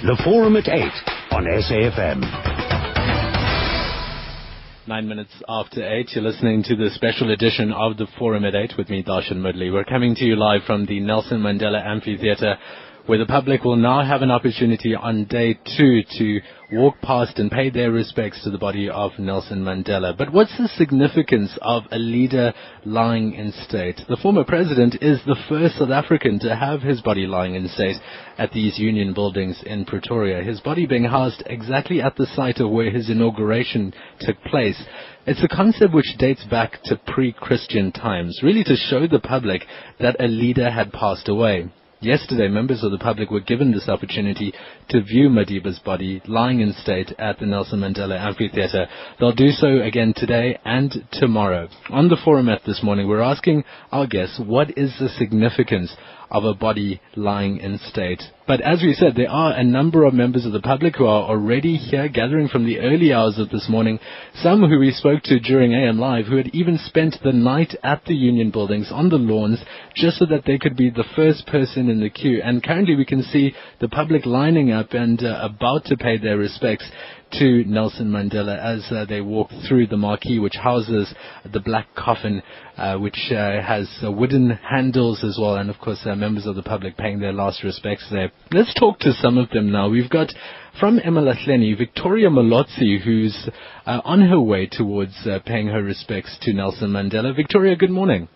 [0.00, 0.82] The Forum at 8
[1.32, 2.22] on SAFM.
[4.86, 8.74] Nine minutes after eight, you're listening to the special edition of the Forum at Eight
[8.78, 9.72] with me, Darshan Mudley.
[9.72, 12.56] We're coming to you live from the Nelson Mandela Amphitheatre
[13.08, 16.40] where the public will now have an opportunity on day two to
[16.72, 20.14] walk past and pay their respects to the body of Nelson Mandela.
[20.14, 22.52] But what's the significance of a leader
[22.84, 23.98] lying in state?
[24.10, 27.96] The former president is the first South African to have his body lying in state
[28.36, 30.42] at these union buildings in Pretoria.
[30.42, 34.84] His body being housed exactly at the site of where his inauguration took place.
[35.26, 39.62] It's a concept which dates back to pre-Christian times, really to show the public
[39.98, 41.70] that a leader had passed away.
[42.00, 44.54] Yesterday, members of the public were given this opportunity
[44.90, 48.86] to view Madiba's body lying in state at the Nelson Mandela Amphitheatre.
[49.18, 51.68] They'll do so again today and tomorrow.
[51.90, 55.96] On the forum at this morning, we're asking our guests what is the significance
[56.30, 58.22] of a body lying in state.
[58.46, 61.28] But as we said, there are a number of members of the public who are
[61.28, 63.98] already here gathering from the early hours of this morning.
[64.36, 68.04] Some who we spoke to during AM Live who had even spent the night at
[68.06, 69.58] the union buildings on the lawns
[69.94, 72.40] just so that they could be the first person in the queue.
[72.42, 76.38] And currently we can see the public lining up and uh, about to pay their
[76.38, 76.90] respects
[77.32, 81.12] to Nelson Mandela as uh, they walk through the marquee which houses
[81.52, 82.42] the black coffin
[82.98, 86.62] which uh, has uh, wooden handles as well and of course uh, members of the
[86.62, 88.30] public paying their last respects there.
[88.52, 89.88] Let's talk to some of them now.
[89.88, 90.32] We've got
[90.78, 93.48] from eMalahleni, Victoria Molodzi who's
[93.86, 97.34] uh, on her way towards paying her respects to Nelson Mandela.
[97.34, 98.28] Victoria, good morning.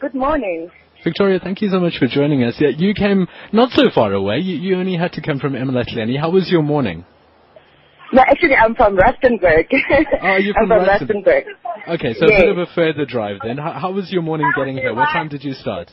[0.00, 0.70] Good morning.
[1.02, 2.54] Victoria, thank you so much for joining us.
[2.58, 4.38] Yeah, you came not so far away.
[4.38, 6.18] You, you only had to come from eMalahleni.
[6.18, 7.04] How was your morning?
[8.14, 9.66] No, actually, I'm from Rustenburg.
[10.22, 11.46] Oh, you're from, I'm from Rustenburg.
[11.88, 12.42] Okay, so yes.
[12.42, 13.58] a bit of a further drive then.
[13.58, 14.94] How, how, was your morning getting here?
[14.94, 15.90] What time did you start?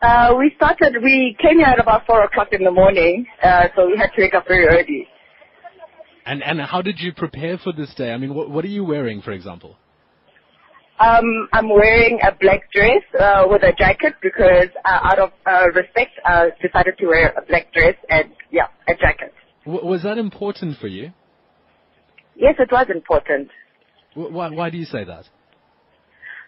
[0.00, 3.88] Uh, we started, we came here at about 4 o'clock in the morning, uh, so
[3.88, 5.06] we had to wake up very early.
[6.24, 8.10] And, and how did you prepare for this day?
[8.10, 9.76] I mean, what, what are you wearing, for example?
[10.98, 15.66] Um, I'm wearing a black dress uh, with a jacket because uh, out of uh,
[15.74, 19.34] respect, I decided to wear a black dress and, yeah, a jacket.
[19.64, 21.12] W- was that important for you?
[22.34, 23.48] Yes, it was important.
[24.14, 25.24] W- why, why do you say that?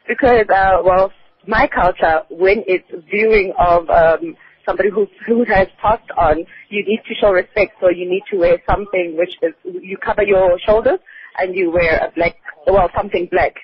[0.08, 1.12] Because, uh, well,
[1.46, 4.36] my culture, when it's viewing of um,
[4.66, 7.74] somebody who, who has passed on, you need to show respect.
[7.80, 10.98] So you need to wear something which is, you cover your shoulders
[11.38, 12.36] and you wear a black,
[12.66, 13.54] well, something black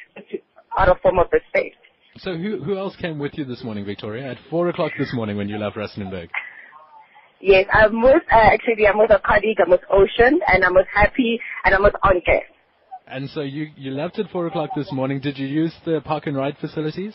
[0.78, 1.76] out of form of respect.
[2.18, 5.36] So who, who else came with you this morning, Victoria, at 4 o'clock this morning
[5.36, 6.28] when you left Rustenburg?
[7.40, 10.86] Yes, I'm with, uh, actually, I'm with a colleague, I'm with Ocean, and I'm with
[10.94, 12.40] Happy, and I'm with Onke.
[13.06, 15.20] And so you, you left at 4 o'clock this morning.
[15.20, 17.14] Did you use the park and ride facilities?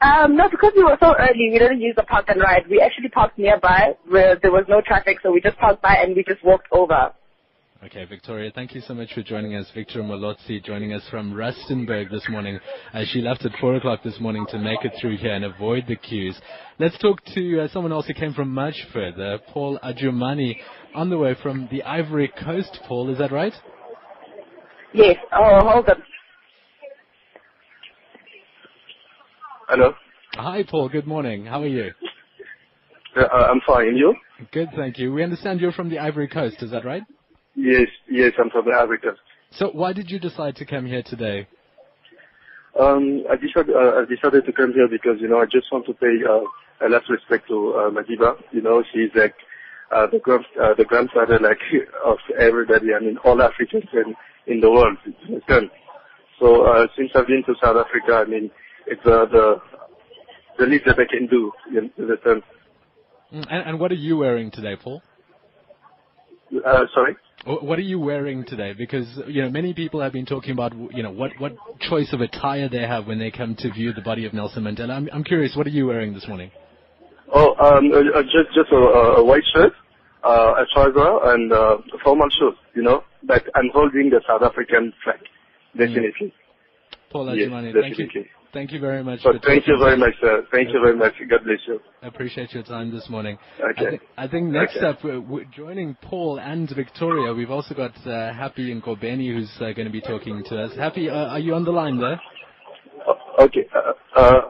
[0.00, 2.62] Um, no, because we were so early, we didn't use the park and ride.
[2.70, 6.16] We actually parked nearby where there was no traffic, so we just parked by and
[6.16, 7.12] we just walked over.
[7.84, 9.70] Okay, Victoria, thank you so much for joining us.
[9.72, 12.58] Victoria Molodzi joining us from Rustenburg this morning.
[12.92, 15.84] Uh, she left at 4 o'clock this morning to make it through here and avoid
[15.86, 16.36] the queues.
[16.80, 20.56] Let's talk to uh, someone else who came from much further, Paul Ajumani,
[20.92, 22.80] on the way from the Ivory Coast.
[22.88, 23.54] Paul, is that right?
[24.92, 25.16] Yes.
[25.32, 26.02] Oh, hold on.
[29.68, 29.94] Hello.
[30.34, 30.88] Hi, Paul.
[30.88, 31.46] Good morning.
[31.46, 31.92] How are you?
[33.16, 33.86] Uh, I'm fine.
[33.86, 34.16] And you?
[34.50, 35.12] Good, thank you.
[35.12, 36.56] We understand you're from the Ivory Coast.
[36.60, 37.04] Is that right?
[37.58, 39.16] Yes, yes, I'm from Africa.
[39.50, 41.48] So why did you decide to come here today?
[42.78, 45.84] Um, I decided, uh, I decided to come here because, you know, I just want
[45.86, 48.36] to pay uh, a last respect to uh, Madiba.
[48.52, 49.34] You know, she's like
[49.90, 51.58] uh, the, grand, uh, the grandfather like
[52.06, 54.14] of everybody, I mean, all Africans in,
[54.46, 54.96] in the world.
[56.38, 58.52] So uh, since I've been to South Africa, I mean,
[58.86, 59.56] it's uh, the
[60.58, 62.42] the least that I can do, in understand?
[63.32, 65.02] Mm, and, and what are you wearing today, Paul?
[66.64, 67.16] Uh, sorry?
[67.44, 68.74] What are you wearing today?
[68.76, 72.20] Because you know many people have been talking about you know what what choice of
[72.20, 74.90] attire they have when they come to view the body of Nelson Mandela.
[74.90, 75.54] I'm I'm curious.
[75.56, 76.50] What are you wearing this morning?
[77.32, 79.72] Oh, um, uh, uh just just a, a white shirt,
[80.24, 82.58] uh, a trouser, and uh, formal shoes.
[82.74, 85.20] You know, but I'm holding the South African flag.
[85.76, 85.78] Mm.
[85.78, 86.34] Definitely.
[87.10, 88.24] Paul Ajimani, yes, thank you.
[88.52, 89.20] Thank you very much.
[89.44, 90.42] thank you very much, sir.
[90.50, 91.12] Thank you very much.
[91.28, 91.80] God bless you.
[92.02, 93.36] I appreciate your time this morning.
[93.60, 93.86] Okay.
[93.86, 94.86] I, th- I think next okay.
[94.86, 99.72] up, we're joining Paul and Victoria, we've also got uh, Happy and Ngobeni who's uh,
[99.72, 100.76] going to be talking to us.
[100.76, 102.20] Happy, uh, are you on the line there?
[103.40, 103.66] Okay.
[103.74, 104.40] Uh, uh,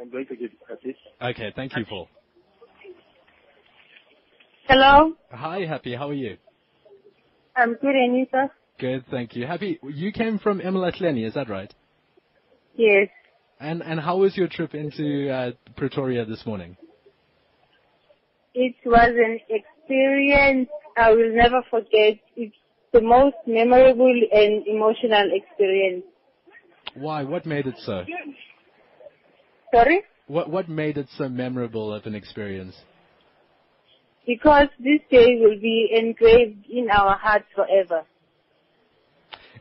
[0.00, 0.96] I'm going to give Happy.
[1.20, 1.52] Okay.
[1.54, 2.08] Thank you, Paul.
[4.68, 5.12] Hello.
[5.30, 5.94] Hi, Happy.
[5.94, 6.38] How are you?
[7.54, 8.50] I'm good, and you, sir?
[8.78, 9.46] Good, thank you.
[9.46, 11.72] Happy, you came from eMalahleni, is that right?
[12.76, 13.08] Yes.
[13.58, 16.76] And and how was your trip into uh, Pretoria this morning?
[18.54, 22.18] It was an experience I will never forget.
[22.36, 22.56] It's
[22.92, 26.04] the most memorable and emotional experience.
[26.94, 27.22] Why?
[27.22, 28.04] What made it so?
[29.74, 30.02] Sorry?
[30.26, 32.76] What What made it so memorable of an experience?
[34.26, 38.04] Because this day will be engraved in our hearts forever.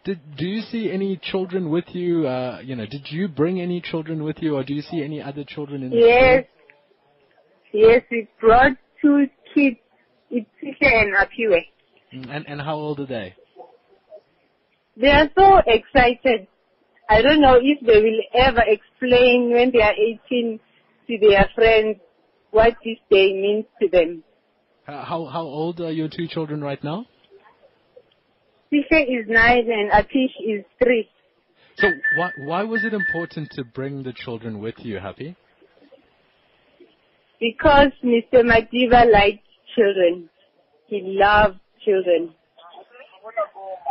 [0.06, 2.28] Did Do you see any children with you?
[2.28, 5.22] Uh, you know, did you bring any children with you, or do you see any
[5.22, 6.46] other children in the Yes.
[7.74, 9.78] Yes, we brought two kids.
[10.30, 11.62] It's Tisha and Apiwe.
[12.14, 13.36] Mm, And And how old are they?
[14.96, 16.48] They are so excited.
[17.10, 20.60] I don't know if they will ever explain when they are 18
[21.08, 21.98] to their friends
[22.52, 24.24] what this day means to them.
[24.88, 27.06] Uh, How How old are your two children right now?
[28.76, 31.08] Tisha is nine and Atish is three.
[31.78, 31.88] So
[32.18, 35.36] why Why was it important to bring the children with you, Happy?
[37.40, 38.44] Because Mr.
[38.44, 39.46] Madiba liked
[39.76, 40.30] children.
[40.88, 42.34] He loved children.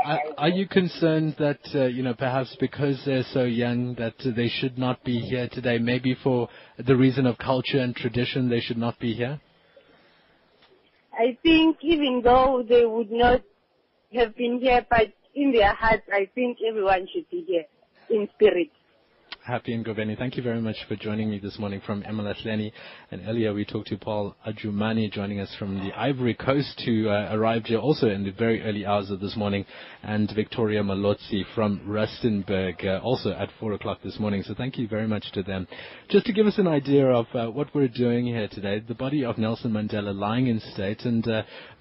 [0.04, 4.48] Are, are you concerned that uh, you know perhaps because they're so young that they
[4.48, 5.78] should not be here today?
[5.78, 6.48] Maybe for
[6.78, 9.40] the reason of culture and tradition, they should not be here.
[11.12, 13.42] I think even though they would not
[14.14, 17.64] have been here, but in their hearts, I think everyone should be here
[18.10, 18.70] in spirit.
[19.46, 19.84] Happy and
[20.16, 22.72] thank you very much for joining me this morning from eMalahleni.
[23.10, 27.28] And earlier we talked to Paul Ajumani joining us from the Ivory Coast who uh,
[27.30, 29.66] arrived here also in the very early hours of this morning.
[30.02, 34.42] And Victoria Malotzi from Rustenburg uh, also at 4 o'clock this morning.
[34.44, 35.68] So thank you very much to them.
[36.08, 39.26] Just to give us an idea of uh, what we're doing here today, the body
[39.26, 41.02] of Nelson Mandela lying in state.
[41.04, 41.22] And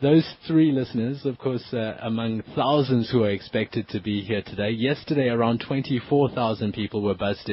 [0.02, 1.64] those three listeners, of course,
[2.02, 4.72] among thousands who are expected to be here today.
[4.72, 7.50] Yesterday around 24,000 people were buzzed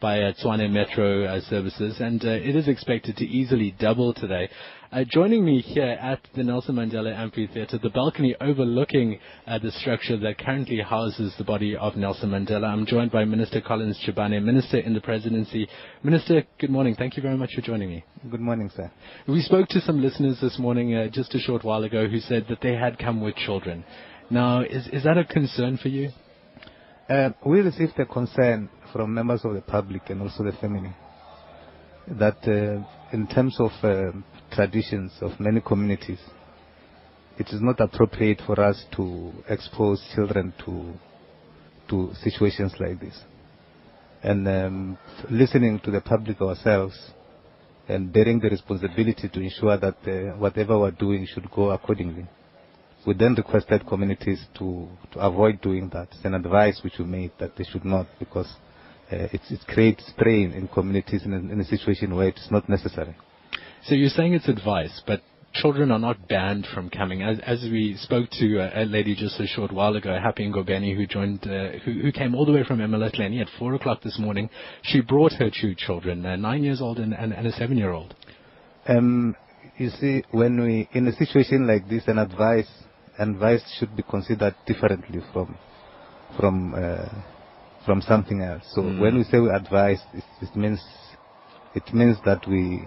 [0.00, 4.48] by uh, Tshwane Metro uh, services, and uh, it is expected to easily double today.
[4.92, 10.16] Uh, joining me here at the Nelson Mandela Amphitheatre, the balcony overlooking uh, the structure
[10.18, 14.78] that currently houses the body of Nelson Mandela, I'm joined by Minister Collins Chabane, Minister
[14.78, 15.68] in the Presidency.
[16.02, 16.96] Minister, good morning.
[16.96, 18.04] Thank you very much for joining me.
[18.30, 18.90] Good morning, sir.
[19.28, 22.46] We spoke to some listeners this morning, uh, just a short while ago, who said
[22.48, 23.84] that they had come with children.
[24.28, 26.10] Now, is, is that a concern for you?
[27.08, 30.94] Uh, we received a concern from members of the public and also the family
[32.18, 32.84] that uh,
[33.14, 34.12] in terms of uh,
[34.52, 36.20] traditions of many communities,
[37.38, 40.92] it is not appropriate for us to expose children to
[41.88, 43.18] to situations like this.
[44.22, 44.98] And um,
[45.28, 46.96] listening to the public ourselves
[47.88, 52.26] and bearing the responsibility to ensure that uh, whatever we're doing should go accordingly.
[53.06, 56.08] We then requested communities to, to avoid doing that.
[56.12, 58.54] It's an advice which we made that they should not because
[59.10, 63.16] it, it creates strain in communities in a, in a situation where it's not necessary.
[63.84, 65.22] So you're saying it's advice, but
[65.52, 67.22] children are not banned from coming.
[67.22, 70.94] As, as we spoke to uh, a lady just a short while ago, Happy Ngobeni,
[70.96, 74.18] who joined, uh, who, who came all the way from MLS at four o'clock this
[74.18, 74.50] morning.
[74.82, 78.14] She brought her two children, uh, nine years old and, and, and a seven-year-old.
[78.88, 79.36] Um,
[79.76, 82.68] you see, when we, in a situation like this, an advice,
[83.18, 85.56] advice should be considered differently from,
[86.38, 87.08] from, uh,
[87.84, 88.62] from something else.
[88.74, 88.98] So Mm.
[89.00, 90.82] when we say we advise, it, it means,
[91.74, 92.86] it means that we,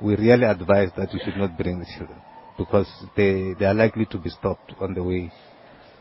[0.00, 2.20] we really advise that you should not bring the children
[2.56, 5.30] because they, they are likely to be stopped on the way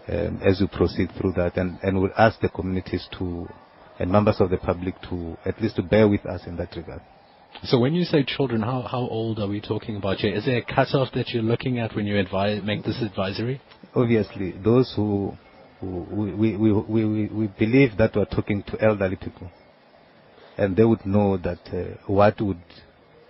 [0.10, 3.48] um, as you proceed through that and, and we'll ask the communities to
[4.00, 7.02] and members of the public to at least to bear with us in that regard.
[7.64, 10.34] So when you say children, how, how old are we talking about here?
[10.34, 13.60] Is there a cutoff that you're looking at when you advise, make this advisory?
[13.94, 15.49] Obviously, those who, who
[15.82, 19.50] we, we, we, we, believe that we're talking to elderly people
[20.58, 22.62] and they would know that uh, what would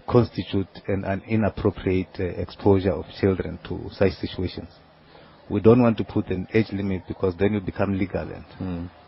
[0.07, 4.69] constitute an, an inappropriate uh, exposure of children to such situations.
[5.49, 8.45] We don't want to put an age limit because then you become legal and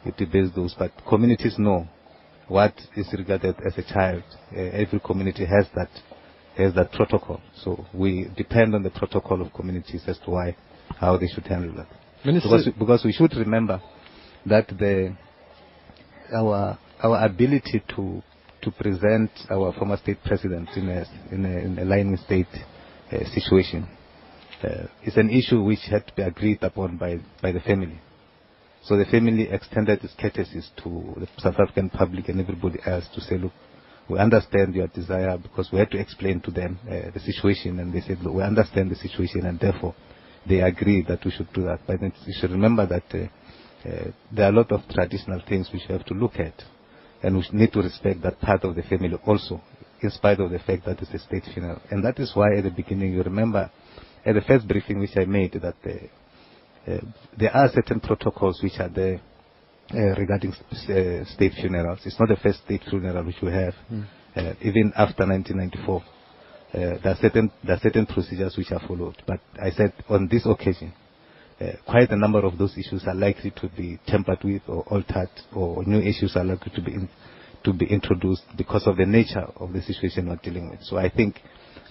[0.06, 0.76] it debates those.
[0.78, 1.88] But communities know
[2.48, 4.24] what is regarded as a child.
[4.56, 5.90] Uh, every community has that
[6.58, 7.42] has that protocol.
[7.64, 10.56] So we depend on the protocol of communities as to why
[11.00, 11.88] how they should handle that.
[12.24, 13.82] Minister, Because, we should remember
[14.46, 15.16] that the
[16.36, 18.22] our our ability to
[18.62, 22.48] to present our former state president in a in a, in a lying state
[23.12, 23.88] uh, situation
[24.64, 28.00] uh, is an issue which had to be agreed upon by by the family.
[28.84, 33.22] So the family extended its courtesies to the South African public and everybody else to
[33.22, 33.54] say, look,
[34.10, 37.94] we understand your desire because we had to explain to them uh, the situation and
[37.94, 39.94] they said, look, we understand the situation and therefore
[40.48, 41.80] they agree that we should do that.
[41.86, 45.70] But then you should remember that uh, uh, there are a lot of traditional things
[45.72, 46.54] which we have to look at
[47.24, 49.62] and we need to respect that part of the family also
[50.02, 51.80] in spite of the fact that it's a state funeral.
[51.92, 53.70] And that is why at the beginning, you remember,
[54.26, 56.98] at the first briefing which I made, that uh,
[57.38, 59.22] there are certain protocols which are there
[59.94, 62.00] uh, regarding uh, state funerals.
[62.06, 64.06] It's not the first state funeral which we have, mm.
[64.62, 66.04] even after 1994.
[66.74, 69.22] There, are certain, there are certain procedures which are followed.
[69.28, 70.94] But I said on this occasion,
[71.60, 75.30] uh, quite a number of those issues are likely to be tampered with or altered,
[75.56, 76.96] or new issues are likely to be
[77.64, 80.82] to be introduced because of the nature of the situation we're dealing with.
[80.82, 81.36] So I think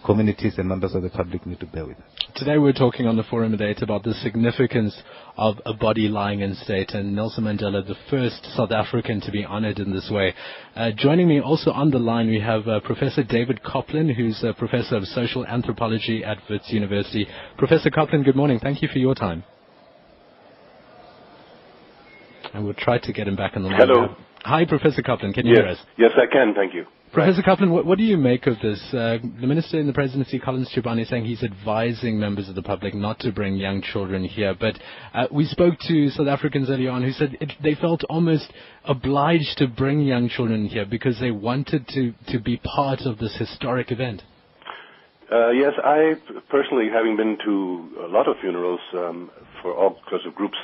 [0.04, 2.04] communities and members of the public need to bear with us.
[2.36, 5.02] Today we're talking on the forum at 8 about the significance
[5.36, 9.44] of a body lying in state and Nelson Mandela, the first South African to be
[9.44, 10.34] honored in this way.
[10.74, 14.54] Uh, joining me also on the line we have uh, Professor David Coplan, who's a
[14.54, 17.26] professor of social anthropology at Wits University.
[17.58, 18.58] Professor Coplan, good morning.
[18.60, 19.44] Thank you for your time.
[22.52, 23.78] And we'll try to get him back on the line.
[23.78, 24.06] Hello.
[24.06, 24.16] Now.
[24.44, 25.34] Hi, Professor Coplan.
[25.34, 25.62] Can you yes.
[25.62, 25.78] hear us?
[25.98, 26.54] Yes, I can.
[26.54, 26.86] Thank you.
[27.12, 27.42] Professor.
[27.42, 28.80] Coplan, what, what, do you make of this?
[28.94, 32.94] Uh, the Minister in the Presidency, Collins is saying he's advising members of the public
[32.94, 34.54] not to bring young children here.
[34.54, 34.78] But
[35.12, 38.52] uh, we spoke to South Africans earlier on who said it, they felt almost
[38.84, 43.36] obliged to bring young children here because they wanted to, to be part of this
[43.36, 44.22] historic event.
[45.32, 46.14] Uh, yes, I
[46.48, 49.30] personally, having been to a lot of funerals um,
[49.62, 50.58] for all sorts of groups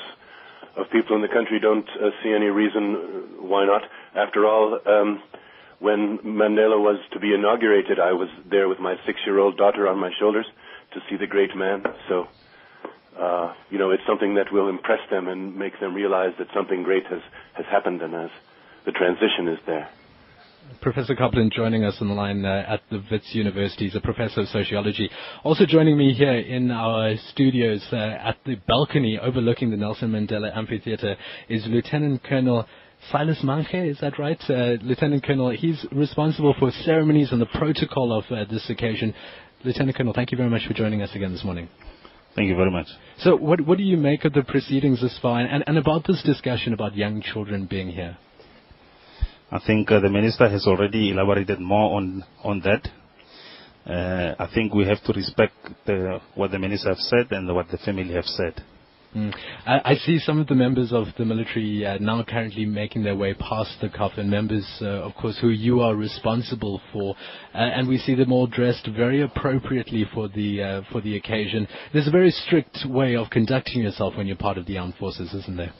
[0.76, 3.82] of people in the country don't uh, see any reason uh, why not.
[4.14, 5.22] After all, um,
[5.78, 10.10] when Mandela was to be inaugurated, I was there with my six-year-old daughter on my
[10.18, 10.46] shoulders
[10.94, 11.82] to see the great man.
[12.08, 12.26] So,
[13.18, 16.82] uh, you know, it's something that will impress them and make them realize that something
[16.82, 17.20] great has,
[17.54, 18.30] has happened and as
[18.84, 19.88] the transition is there.
[20.80, 23.86] Professor Coplan joining us on the line uh, at the Wits University.
[23.86, 25.10] He's a professor of sociology.
[25.44, 30.56] Also joining me here in our studios uh, at the balcony overlooking the Nelson Mandela
[30.56, 31.16] Amphitheatre
[31.48, 32.66] is Lieutenant Colonel
[33.10, 34.40] Silas Manche, is that right?
[34.48, 39.14] Uh, Lieutenant Colonel, he's responsible for ceremonies and the protocol of uh, this occasion.
[39.64, 41.68] Lieutenant Colonel, thank you very much for joining us again this morning.
[42.34, 42.86] Thank you very much.
[43.18, 46.22] So, what, what do you make of the proceedings this far and, and about this
[46.22, 48.18] discussion about young children being here?
[49.50, 52.88] I think uh, the minister has already elaborated more on on that.
[53.88, 55.54] Uh, I think we have to respect
[55.86, 58.64] the, what the minister has said and what the family have said.
[59.16, 59.34] Mm.
[59.64, 63.16] I, I, see some of the members of the military uh, now currently making their
[63.16, 67.16] way past the coffin, members, uh, of course, who you are responsible for,
[67.54, 71.66] uh, and we see them all dressed very appropriately for the uh, for the occasion.
[71.94, 75.32] There's a very strict way of conducting yourself when you're part of the armed forces,
[75.32, 75.72] isn't there?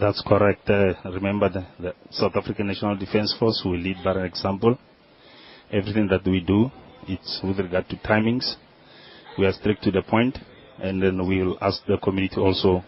[0.00, 0.68] That's correct.
[0.68, 4.76] Uh, remember, the, the, South African National Defence Force will lead by an example.
[5.70, 6.72] Everything that we do,
[7.06, 8.56] it's with regard to timings.
[9.38, 10.38] We are strict to the point,
[10.80, 12.82] and then we will ask the community also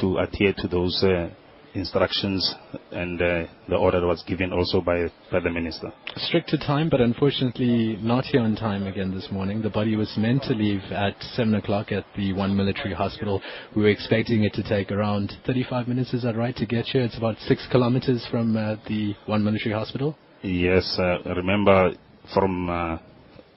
[0.00, 1.28] to adhere to those uh,
[1.74, 2.54] instructions
[2.92, 5.92] and uh, the order that was given also by, by the minister.
[6.16, 9.60] Strict to time, but unfortunately not here on time again this morning.
[9.62, 13.42] The body was meant to leave at 7 o'clock at the one military hospital.
[13.74, 17.02] We were expecting it to take around 35 minutes, is that right, to get here?
[17.02, 20.16] It's about 6 kilometers from uh, the one military hospital?
[20.42, 21.92] Yes, uh, remember
[22.32, 22.98] from uh,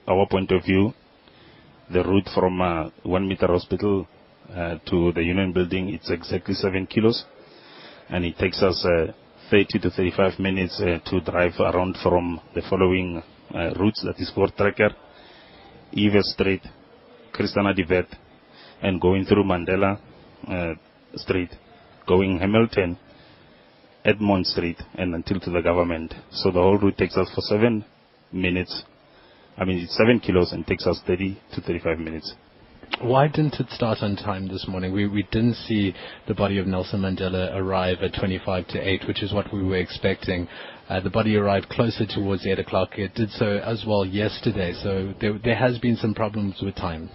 [0.08, 0.94] our point of view,
[1.92, 4.08] the route from uh, one meter hospital
[4.50, 7.26] uh, to the union building, it's exactly 7 kilos
[8.10, 9.12] and it takes us uh,
[9.50, 13.22] 30 to 35 minutes to drive around from the following
[13.80, 14.90] routes, that is Fort Trekker,
[15.94, 16.62] Eva Street,
[17.32, 18.06] Christiana de
[18.82, 19.98] and going through Mandela
[21.16, 21.50] Street,
[22.06, 22.98] going Hamilton,
[24.04, 26.14] Edmond Street, and until to the government.
[26.32, 27.86] So the whole route takes us for seven
[28.32, 28.84] minutes.
[29.58, 32.34] I mean, it's seven kilos and takes us 30 to 35 minutes.
[33.02, 34.94] Why didn't it start on time this morning?
[34.94, 35.94] We, we didn't see
[36.28, 39.78] the body of Nelson Mandela arrive at 25 to 8, which is what we were
[39.78, 40.48] expecting.
[40.90, 42.98] Uh, the body arrived closer towards 8 o'clock.
[42.98, 47.10] It did so as well yesterday, so there, there has been some problems with time.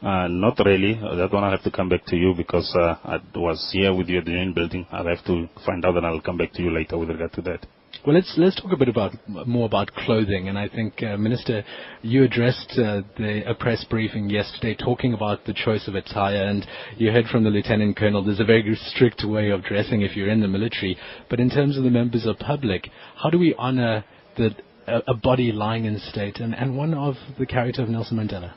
[0.00, 0.94] Uh, not really.
[0.94, 4.08] That one I'll have to come back to you because uh, I was here with
[4.08, 4.86] you at the main building.
[4.92, 7.42] I'll have to find out and I'll come back to you later with regard to
[7.42, 7.66] that.
[8.06, 11.64] Well, let's let's talk a bit about more about clothing, and I think uh, Minister,
[12.02, 16.64] you addressed uh, the a press briefing yesterday talking about the choice of attire, and
[16.96, 18.22] you heard from the Lieutenant Colonel.
[18.24, 20.96] There's a very strict way of dressing if you're in the military,
[21.28, 24.04] but in terms of the members of public, how do we honour
[24.36, 24.54] the
[24.86, 28.54] a, a body lying in state and, and one of the character of Nelson Mandela?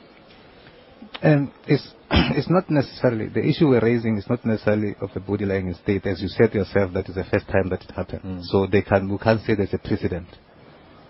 [1.22, 5.44] And it's, it's not necessarily, the issue we're raising is not necessarily of the body
[5.44, 6.06] lying in state.
[6.06, 8.22] As you said yourself, that is the first time that it happened.
[8.22, 8.42] Mm.
[8.44, 10.28] So they can, we can't say there's a precedent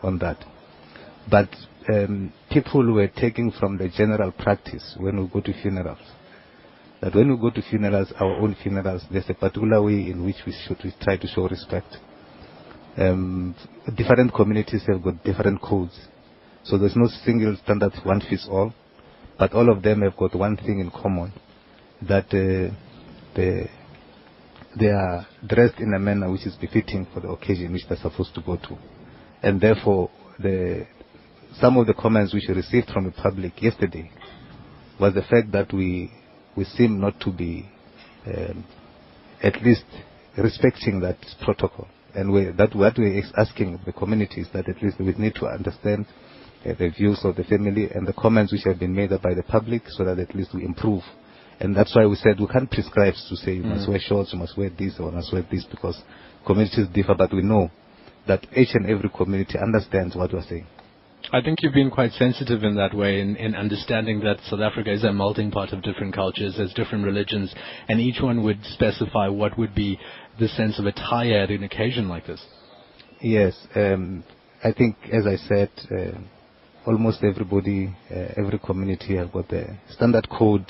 [0.02, 0.44] on that.
[1.30, 1.48] But
[1.92, 5.98] um, people were taking from the general practice when we go to funerals.
[7.00, 10.36] That when we go to funerals, our own funerals, there's a particular way in which
[10.46, 11.96] we should we try to show respect
[12.96, 13.54] um,
[13.96, 15.98] different communities have got different codes.
[16.64, 18.72] So there's no single standard one fits all,
[19.38, 21.32] but all of them have got one thing in common,
[22.08, 22.74] that uh,
[23.34, 23.70] they,
[24.78, 28.34] they are dressed in a manner which is befitting for the occasion which they're supposed
[28.34, 28.76] to go to.
[29.42, 30.86] And therefore, the,
[31.60, 34.10] some of the comments which we received from the public yesterday
[35.00, 36.10] was the fact that we,
[36.56, 37.68] we seem not to be
[38.26, 38.64] um,
[39.42, 39.84] at least
[40.38, 41.88] respecting that protocol.
[42.14, 45.46] And we, that what we're asking the community is that at least we need to
[45.46, 46.06] understand
[46.64, 49.42] uh, the views of the family and the comments which have been made by the
[49.42, 51.02] public so that at least we improve.
[51.60, 53.90] And that's why we said we can't prescribe to say you must Mm.
[53.90, 56.02] wear shorts, you must wear this, or you must wear this, because
[56.44, 57.70] communities differ, but we know
[58.26, 60.66] that each and every community understands what we're saying.
[61.32, 64.92] I think you've been quite sensitive in that way in, in understanding that South Africa
[64.92, 67.54] is a melting pot of different cultures, there's different religions,
[67.88, 69.98] and each one would specify what would be
[70.40, 72.44] the sense of attire at an occasion like this.
[73.20, 74.24] Yes, um,
[74.64, 76.18] I think, as I said, uh,
[76.86, 80.64] almost everybody, uh, every community have got a standard code.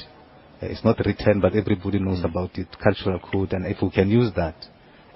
[0.62, 4.10] Uh, it's not written, but everybody knows about it, cultural code, and if we can
[4.10, 4.54] use that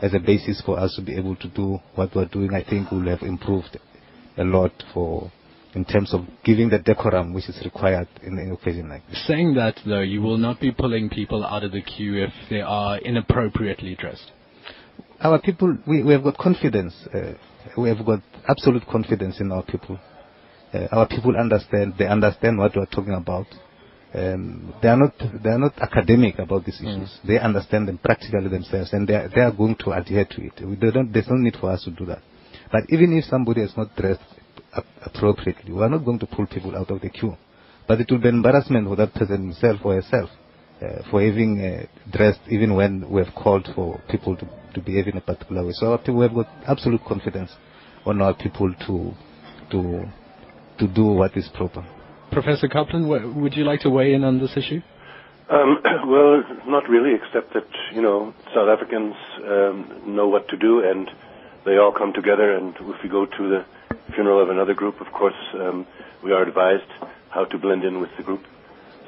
[0.00, 2.90] as a basis for us to be able to do what we're doing, I think
[2.90, 3.78] we'll have improved
[4.36, 5.30] a lot for
[5.74, 9.26] in terms of giving the decorum which is required in an occasion like this.
[9.26, 12.62] Saying that, though, you will not be pulling people out of the queue if they
[12.62, 14.32] are inappropriately dressed.
[15.20, 16.94] Our people, we, we have got confidence.
[17.14, 17.34] Uh,
[17.76, 19.98] we have got absolute confidence in our people.
[20.76, 21.94] Uh, our people understand.
[21.98, 23.46] They understand what we are talking about.
[24.14, 27.18] Um, they are not they are not academic about these issues.
[27.26, 30.80] They understand them practically themselves, and they are, they are going to adhere to it.
[30.80, 32.22] They don't, there's no need for us to do that.
[32.70, 34.22] But even if somebody is not dressed
[35.04, 37.36] appropriately, we are not going to pull people out of the queue.
[37.86, 40.30] But it will be embarrassment for that person himself or herself
[40.82, 45.06] uh, for having uh, dressed even when we have called for people to, to behave
[45.08, 45.72] in a particular way.
[45.72, 47.50] So our people have got absolute confidence
[48.04, 49.12] on our people to
[49.70, 50.04] to
[50.78, 51.84] to do what is proper.
[52.32, 54.80] Professor Coplan, w- would you like to weigh in on this issue?
[55.48, 60.82] Um, well, not really, except that you know South Africans um, know what to do,
[60.84, 61.08] and
[61.64, 62.56] they all come together.
[62.56, 63.64] And if we go to the
[64.14, 65.86] funeral of another group, of course, um,
[66.22, 66.90] we are advised
[67.30, 68.42] how to blend in with the group.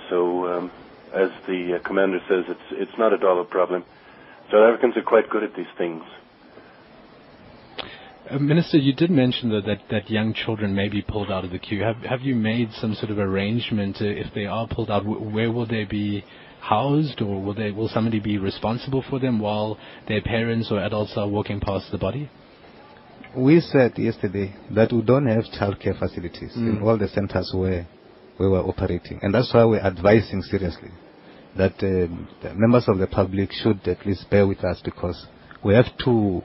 [0.08, 0.70] So, um,
[1.12, 3.84] as the uh, commander says, it's it's not at all a problem.
[4.50, 6.02] South Africans are quite good at these things.
[8.30, 11.82] Uh, Minister, you did mention that, young children may be pulled out of the queue.
[11.82, 15.04] Have have you made some sort of arrangement uh, if they are pulled out?
[15.06, 16.24] Where will they be
[16.60, 21.12] housed, or will they will somebody be responsible for them while their parents or adults
[21.16, 22.28] are walking past the body?
[23.36, 26.82] We said yesterday that we don't have childcare facilities in Mm.
[26.82, 27.86] all the centers where
[28.38, 30.90] we were operating, and that's why we're advising seriously
[31.56, 35.26] that um, the members of the public should at least bear with us because
[35.64, 36.42] we have to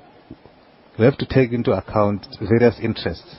[0.98, 3.36] we have to take into account various interests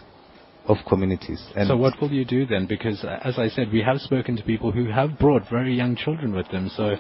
[0.67, 1.45] of communities.
[1.55, 2.67] And so what will you do then?
[2.67, 5.95] Because uh, as I said, we have spoken to people who have brought very young
[5.95, 6.71] children with them.
[6.75, 6.95] So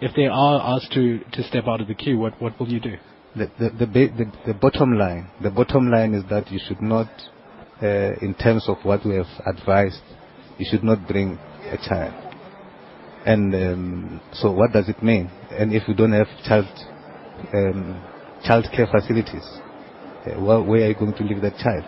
[0.00, 2.80] if they are asked to, to step out of the queue, what, what will you
[2.80, 2.96] do?
[3.34, 6.82] the the, the, ba- the the bottom line the bottom line is that you should
[6.82, 7.08] not,
[7.82, 10.02] uh, in terms of what we have advised,
[10.58, 11.38] you should not bring
[11.70, 12.14] a child.
[13.24, 15.30] And um, so, what does it mean?
[15.50, 16.66] And if you don't have child
[17.54, 18.02] um,
[18.44, 19.46] child care facilities,
[20.26, 21.84] uh, where, are you going to leave that child?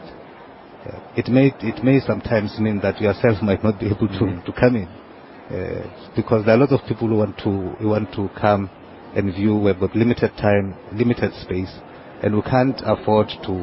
[0.86, 4.52] Uh, it may it may sometimes mean that yourself might not be able to, to
[4.58, 8.12] come in, uh, because there are a lot of people who want to who want
[8.14, 8.68] to come
[9.14, 9.56] and view.
[9.56, 11.72] We've got limited time, limited space,
[12.22, 13.54] and we can't afford to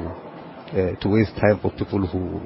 [0.72, 2.40] uh, to waste time for people who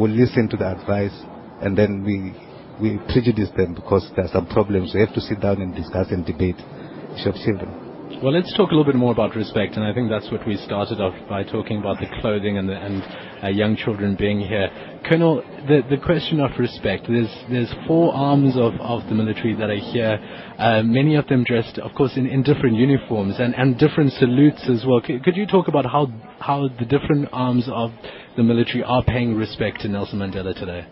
[0.00, 1.16] will listen to the advice
[1.60, 2.34] and then we
[2.80, 4.92] we prejudice them because there are some problems.
[4.94, 7.79] We have to sit down and discuss and debate issue of children.
[8.18, 10.56] Well, let's talk a little bit more about respect, and I think that's what we
[10.56, 13.02] started off by talking about the clothing and the, and
[13.42, 14.68] uh, young children being here.
[15.06, 17.06] Colonel, the the question of respect.
[17.08, 20.18] There's there's four arms of, of the military that are here.
[20.58, 24.68] Uh, many of them dressed, of course, in, in different uniforms and, and different salutes
[24.68, 25.00] as well.
[25.00, 26.08] Could, could you talk about how
[26.40, 27.90] how the different arms of
[28.36, 30.84] the military are paying respect to Nelson Mandela today?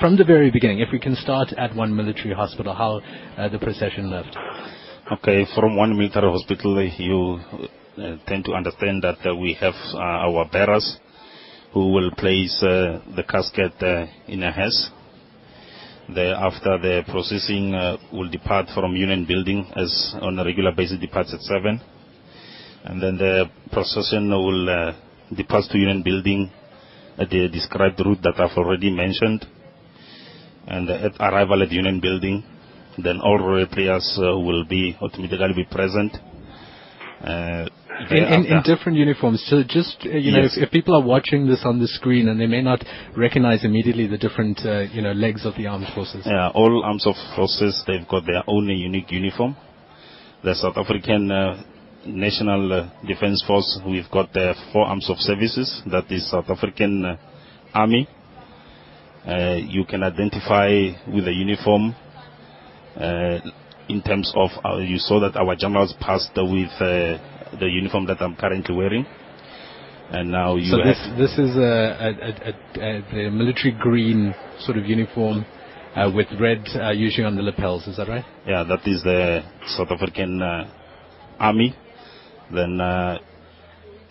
[0.00, 3.00] From the very beginning, if we can start at one military hospital, how
[3.38, 4.36] uh, the procession left.
[5.12, 7.38] Okay, from one military hospital, you
[7.98, 10.96] uh, tend to understand that uh, we have uh, our bearers
[11.74, 13.74] who will place the casket
[14.28, 14.88] in a hearse.
[16.08, 17.72] Thereafter, the processing
[18.14, 21.78] will depart from Union Building as on a regular basis departs at 7.
[22.84, 24.94] And then the procession will
[25.36, 26.50] depart to Union Building
[27.18, 29.44] at the described route that I've already mentioned.
[30.66, 32.42] And at arrival at Union Building,
[33.02, 36.16] then all royal players uh, will be automatically be present.
[37.22, 37.66] Uh,
[38.10, 39.44] in, in, in, different uniforms.
[39.48, 42.40] So just uh, you know, if, if, people are watching this on the screen and
[42.40, 42.84] they may not
[43.16, 46.22] recognize immediately the different uh, you know legs of the armed forces.
[46.26, 49.56] Yeah, all arms of forces they've got their own unique uniform.
[50.42, 51.62] The South African uh,
[52.06, 55.82] National uh, Defence Force, we've got the four arms of services.
[55.90, 57.16] That is South African uh,
[57.72, 58.08] Army.
[59.26, 60.68] Uh, you can identify
[61.06, 61.94] with the uniform
[62.96, 68.74] in terms of you saw that our generals passed with the uniform that I'm currently
[68.74, 69.06] wearing.
[70.10, 74.84] And now you so this, this is a, a, a, a, military green sort of
[74.84, 75.46] uniform
[75.96, 77.86] uh, with red uh, usually on the lapels.
[77.86, 78.24] Is that right?
[78.46, 79.42] Yeah, that is the
[79.76, 80.70] South African uh,
[81.38, 81.74] Army.
[82.52, 83.18] Then uh,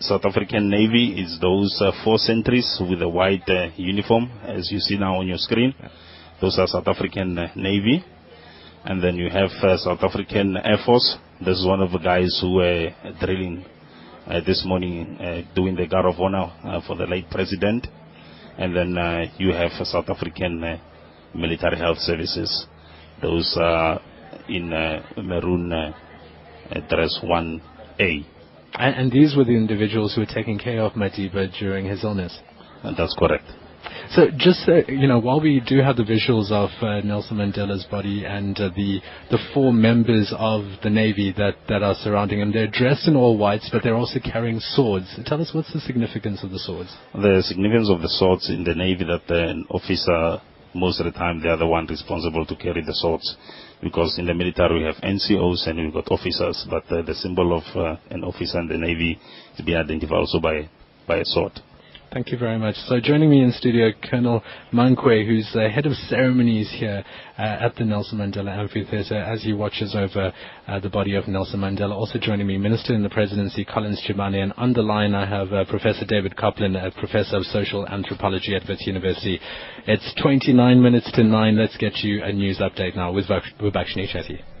[0.00, 4.80] South African Navy is those uh, four sentries with a white uh, uniform, as you
[4.80, 5.74] see now on your screen.
[6.40, 8.04] Those are South African Navy.
[8.84, 11.16] And then you have uh, South African Air Force.
[11.40, 13.64] This is one of the guys who were drilling
[14.26, 17.86] uh, this morning, uh, doing the guard of honor for the late president.
[18.58, 20.80] And then you have South African
[21.34, 22.66] Military Health Services.
[23.22, 24.00] Those are
[24.48, 24.68] in
[25.16, 25.94] maroon
[26.88, 28.26] dress 1A.
[28.74, 32.38] And, and, these were the individuals who were taking care of Madiba during his illness.
[32.82, 33.44] And that's correct.
[34.10, 37.84] So just uh, you know, while we do have the visuals of uh, Nelson Mandela's
[37.84, 42.52] body and uh, the the four members of the navy that that are surrounding him,
[42.52, 45.18] they're dressed in all whites, but they're also carrying swords.
[45.26, 46.94] Tell us what's the significance of the swords?
[47.14, 50.40] The significance of the swords in the navy that the officer
[50.74, 53.36] most of the time they are the one responsible to carry the swords
[53.82, 57.56] because in the military we have NCOs and we've got officers, but uh, the symbol
[57.56, 59.20] of uh, an officer in the Navy
[59.58, 60.68] is being identified also by,
[61.06, 61.52] by a sword.
[62.14, 62.76] Thank you very much.
[62.86, 64.40] So joining me in studio, Colonel
[64.72, 67.02] Mankweng, who's the head of ceremonies here
[67.36, 70.32] uh, at the Nelson Mandela Amphitheatre as he watches over
[70.68, 71.90] uh, the body of Nelson Mandela.
[71.90, 75.52] Also joining me, Minister in the Presidency, Collins Chabane, and on the line I have
[75.52, 79.40] uh, Professor David Coplan, a Professor of Social Anthropology at Wits University.
[79.88, 81.56] It's 29 minutes to 9.
[81.58, 84.53] Let's get you a news update now with Vibhakshini Chetty.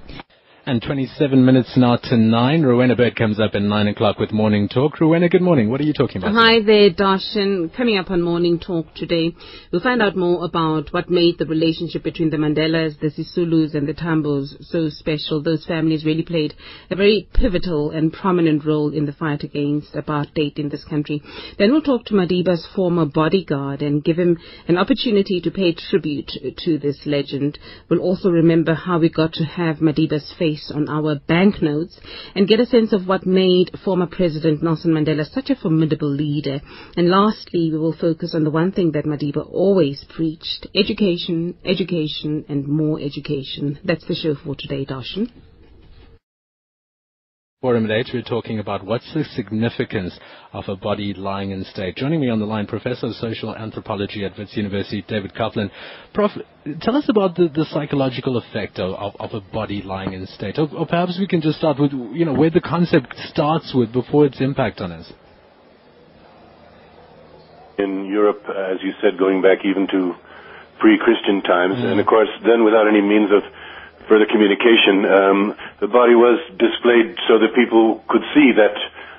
[0.66, 2.62] And 27 minutes now to 9.
[2.62, 4.98] Rowena Bird comes up at 9 o'clock with Morning Talk.
[4.98, 5.68] Rowena, good morning.
[5.68, 6.32] What are you talking about?
[6.32, 7.76] Hi there, Darshan.
[7.76, 9.34] Coming up on Morning Talk today,
[9.70, 13.86] we'll find out more about what made the relationship between the Mandelas, the Sisulus, and
[13.86, 15.42] the Tambos so special.
[15.42, 16.54] Those families really played
[16.90, 21.22] a very pivotal and prominent role in the fight against apartheid in this country.
[21.58, 26.32] Then we'll talk to Madiba's former bodyguard and give him an opportunity to pay tribute
[26.64, 27.58] to this legend.
[27.90, 31.98] We'll also remember how we got to have Madiba's face on our banknotes
[32.34, 36.60] and get a sense of what made former President Nelson Mandela such a formidable leader.
[36.96, 42.44] And lastly, we will focus on the one thing that Madiba always preached, education, education,
[42.48, 43.78] and more education.
[43.84, 45.30] That's the show for today, Darshan.
[47.64, 50.20] Forum at 8, we're talking about what's the significance
[50.52, 51.96] of a body lying in state.
[51.96, 55.70] Joining me on the line, Professor of Social Anthropology at Wits University, David Coplan.
[56.12, 56.32] Prof,
[56.82, 60.58] tell us about the, the psychological effect of, of, of, a body lying in state.
[60.58, 63.94] Or, or, perhaps we can just start with, you know, where the concept starts with
[63.94, 65.10] before its impact on us.
[67.78, 70.12] In Europe, as you said, going back even to
[70.80, 71.92] pre-Christian times, mm.
[71.92, 73.42] and of course then without any means of
[74.08, 78.76] further communication, um, the body was displayed so that people could see that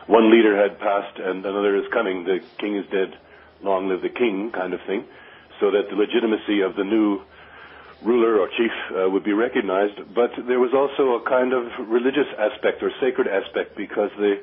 [0.07, 2.23] one leader had passed and another is coming.
[2.23, 3.17] The king is dead,
[3.63, 5.05] long live the king, kind of thing,
[5.59, 7.21] so that the legitimacy of the new
[8.03, 10.13] ruler or chief uh, would be recognized.
[10.13, 14.39] But there was also a kind of religious aspect or sacred aspect because the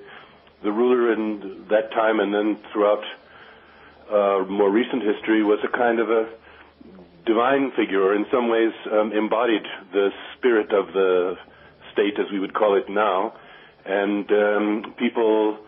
[0.62, 3.02] the ruler in that time and then throughout
[4.10, 6.28] uh, more recent history was a kind of a
[7.26, 11.34] divine figure, or in some ways um, embodied the spirit of the
[11.92, 13.34] state, as we would call it now.
[13.84, 15.58] And um, people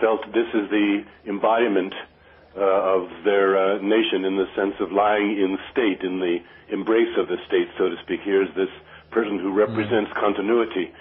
[0.00, 1.94] felt this is the embodiment
[2.56, 6.38] uh, of their uh, nation in the sense of lying in state, in the
[6.72, 8.20] embrace of the state, so to speak.
[8.24, 8.70] Here's this
[9.10, 10.20] person who represents mm.
[10.20, 10.92] continuity.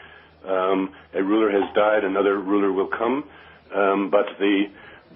[0.48, 3.24] Um, a ruler has died, another ruler will come,
[3.76, 4.66] um, but the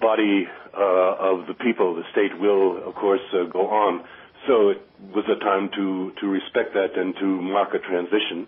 [0.00, 4.04] body uh, of the people, the state, will, of course, uh, go on.
[4.46, 4.82] So it
[5.14, 8.46] was a time to, to respect that and to mark a transition.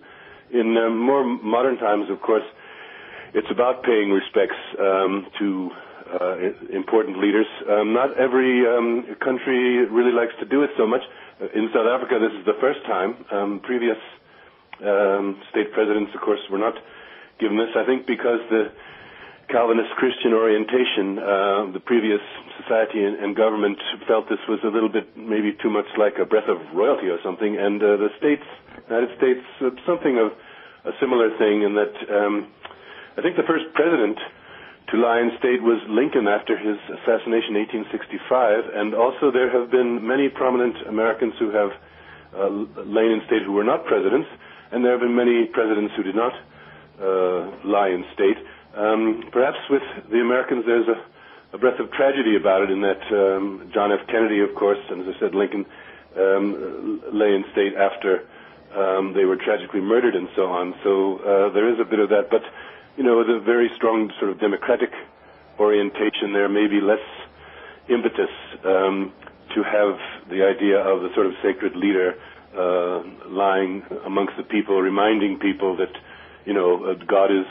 [0.53, 2.45] In uh, more modern times, of course,
[3.35, 5.71] it's about paying respects um, to
[6.21, 6.37] uh,
[6.73, 7.47] important leaders.
[7.69, 11.03] Um, not every um, country really likes to do it so much.
[11.55, 13.25] In South Africa, this is the first time.
[13.33, 13.99] Um, previous
[14.85, 16.75] um, state presidents, of course, were not
[17.41, 17.69] given this.
[17.77, 18.71] I think because the
[19.49, 22.21] Calvinist Christian orientation, uh, the previous
[22.63, 23.79] society and, and, government
[24.09, 27.19] felt this was a little bit maybe too much like a breath of royalty or
[27.23, 28.43] something, and uh, the states,
[28.91, 30.35] United States, uh, something of
[30.87, 32.51] a similar thing in that um,
[33.17, 34.19] I think the first president
[34.91, 39.71] to lie in State was Lincoln after his assassination in 1865, and also there have
[39.71, 41.71] been many prominent Americans who have
[42.35, 42.51] uh,
[42.87, 44.29] lain in state who were not presidents,
[44.71, 46.35] and there have been many presidents who did not
[47.03, 48.39] uh, lie in state.
[48.77, 53.03] Um, perhaps with the Americans, there's a, a breath of tragedy about it in that
[53.11, 54.07] um, John F.
[54.07, 55.65] Kennedy, of course, and as I said, Lincoln
[56.17, 58.29] um, lay in state after
[58.77, 60.75] um, they were tragically murdered and so on.
[60.85, 62.43] So uh, there is a bit of that, but
[62.97, 64.93] you know, a very strong sort of democratic
[65.59, 67.05] orientation, there may be less
[67.89, 68.31] impetus
[68.65, 69.12] um,
[69.55, 72.15] to have the idea of the sort of sacred leader
[72.57, 75.93] uh, lying amongst the people, reminding people that
[76.45, 77.47] you know uh, God is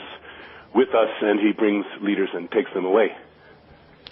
[0.76, 3.08] with us and He brings leaders and takes them away.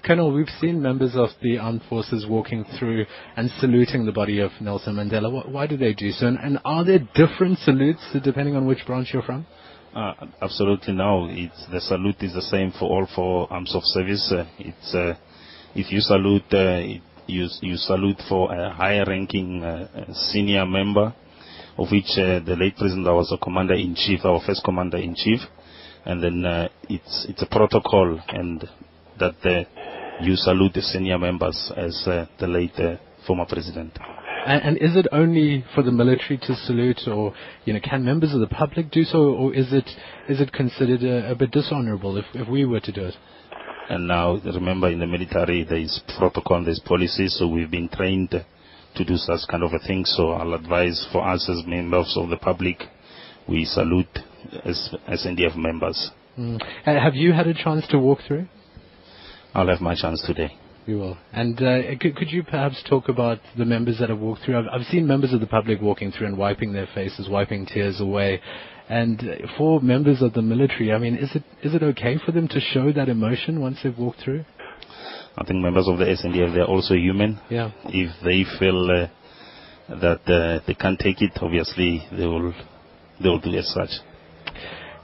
[0.04, 4.50] Colonel, we've seen members of the armed forces walking through and saluting the body of
[4.60, 5.50] Nelson Mandela.
[5.50, 6.26] Why do they do so?
[6.26, 9.46] And, and are there different salutes depending on which branch you're from?
[9.94, 11.28] Uh, absolutely no.
[11.30, 14.30] It's the salute is the same for all four arms of service.
[14.30, 15.14] Uh, it's uh,
[15.74, 16.80] if you salute, uh,
[17.26, 21.14] you you salute for a higher ranking uh, senior member,
[21.78, 25.14] of which uh, the late president was a commander in chief, our first commander in
[25.14, 25.40] chief,
[26.04, 28.68] and then uh, it's it's a protocol and
[29.18, 29.66] that
[30.20, 33.98] you salute the senior members as uh, the late uh, former president.
[34.46, 38.34] And, and, is it only for the military to salute, or you know, can members
[38.34, 39.88] of the public do so, or is it
[40.28, 43.14] is it considered a, a bit dishonourable if, if we were to do it?
[43.88, 47.88] And now, remember, in the military, there is protocol, there is policy, so we've been
[47.88, 50.04] trained to do such kind of a thing.
[50.04, 52.82] So I'll advise for us as members of the public,
[53.48, 54.18] we salute
[54.64, 56.10] as SANDF members.
[56.38, 56.60] Mm.
[56.84, 58.48] have you had a chance to walk through?
[59.54, 60.50] I'll have my chance today.
[60.86, 61.18] You will.
[61.32, 64.58] And uh, could, could, you perhaps talk about the members that have walked through?
[64.58, 68.00] I've, I've, seen members of the public walking through and wiping their faces, wiping tears
[68.00, 68.42] away.
[68.88, 69.22] And
[69.56, 72.60] for members of the military, I mean, is it is it okay for them to
[72.60, 74.44] show that emotion once they've walked through?
[75.38, 77.40] I think members of the SANDF they're also human.
[77.48, 77.70] Yeah.
[77.86, 79.08] If they feel uh,
[79.88, 82.52] that uh, they can't take it, obviously they will
[83.22, 83.88] they will do as such.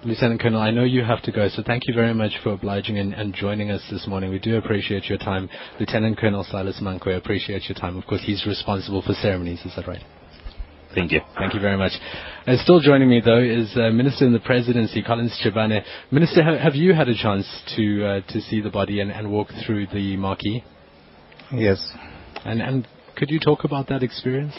[0.03, 2.99] Lieutenant Colonel, I know you have to go, so thank you very much for obliging
[2.99, 4.31] and, and, joining us this morning.
[4.31, 5.51] We do appreciate your time.
[5.79, 7.99] Lieutenant Colonel Silas Mankwe, appreciate your time.
[7.99, 10.03] Of course, he's responsible for ceremonies, is that right?
[10.95, 11.21] Thank you.
[11.39, 11.93] Thank you very much.
[12.47, 15.83] And still joining me, though, is uh, Minister in the Presidency, Collins Chabane.
[16.11, 19.31] Minister, ha- have you had a chance to uh, to see the body and, and
[19.31, 20.65] walk through the marquee?
[21.53, 21.87] Yes.
[22.47, 24.55] And, and could you talk about that experience?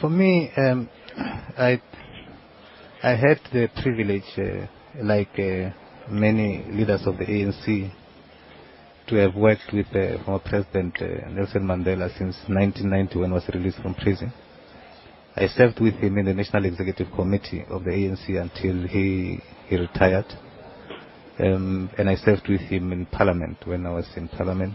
[0.00, 0.88] For me, um,
[1.18, 1.82] I
[3.02, 4.66] I had the privilege, uh,
[5.02, 5.70] like uh,
[6.10, 7.90] many leaders of the ANC,
[9.06, 13.48] to have worked with uh, former President uh, Nelson Mandela since 1990 when he was
[13.54, 14.30] released from prison.
[15.34, 19.76] I served with him in the National Executive Committee of the ANC until he, he
[19.76, 20.26] retired.
[21.38, 24.74] Um, and I served with him in Parliament when I was in Parliament.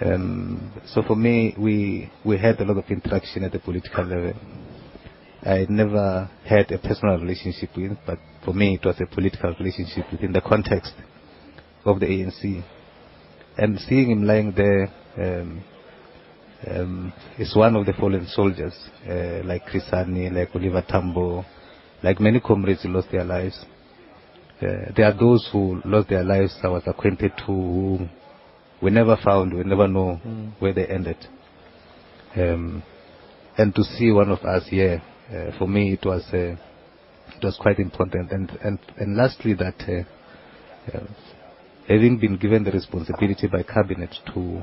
[0.00, 4.32] Um, so for me, we, we had a lot of interaction at the political level.
[5.44, 10.06] I never had a personal relationship with, but for me it was a political relationship
[10.12, 10.92] within the context
[11.84, 12.62] of the ANC.
[13.58, 15.64] And seeing him lying there um,
[16.68, 18.72] um, is one of the fallen soldiers,
[19.08, 21.44] uh, like Chris Hani, like Oliver Tambo,
[22.04, 23.64] like many comrades who lost their lives.
[24.60, 28.08] Uh, there are those who lost their lives I was acquainted to who
[28.80, 30.52] we never found, we never know mm.
[30.60, 31.16] where they ended.
[32.36, 32.84] Um,
[33.58, 35.02] and to see one of us here
[35.58, 36.56] for me it was uh,
[37.36, 38.30] it was quite important.
[38.30, 41.00] And and and lastly, that uh,
[41.88, 44.62] having been given the responsibility by cabinet to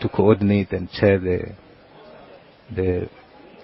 [0.00, 1.54] to coordinate and chair the
[2.74, 3.08] the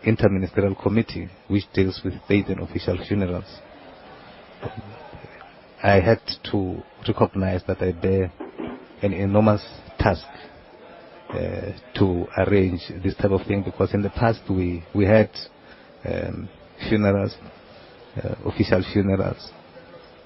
[0.07, 3.59] interministerial committee which deals with state and official funerals.
[5.83, 8.33] I had to recognize that I bear
[9.03, 9.65] an enormous
[9.99, 10.27] task
[11.31, 15.31] uh, to arrange this type of thing because in the past we, we had
[16.05, 16.49] um,
[16.89, 17.35] funerals,
[18.17, 19.51] uh, official funerals.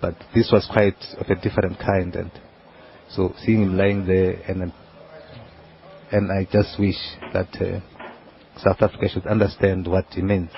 [0.00, 2.30] But this was quite of a different kind, and
[3.08, 4.72] so seeing him lying there, and
[6.10, 6.96] and I just wish
[7.32, 7.80] that uh,
[8.58, 10.50] South Africa should understand what it means,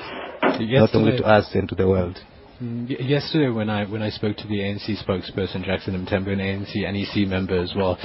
[0.42, 2.18] yesterday, not only to us and to the world.
[2.62, 6.74] Mm, yesterday, when I when I spoke to the ANC spokesperson Jackson Mthembu, an ANC
[6.74, 7.98] NEC member as well,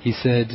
[0.00, 0.48] he said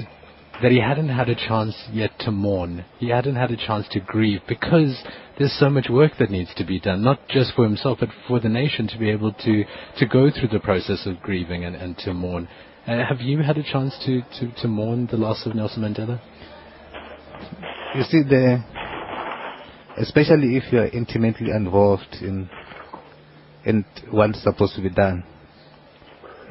[0.61, 2.85] that he hadn't had a chance yet to mourn.
[2.97, 4.95] He hadn't had a chance to grieve because
[5.39, 8.41] there's so much work that needs to be done, not just for himself, but for
[8.41, 9.63] the nation to be able to,
[9.97, 12.47] to go through the process of grieving and, and to mourn.
[12.85, 16.19] Uh, have you had a chance to, to, to mourn the loss of Nelson Mandela?
[17.95, 18.61] You see, the,
[19.97, 22.49] especially if you are intimately involved in,
[23.65, 25.23] in what's supposed to be done,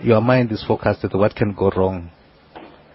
[0.02, 2.10] your mind is focused at what can go wrong.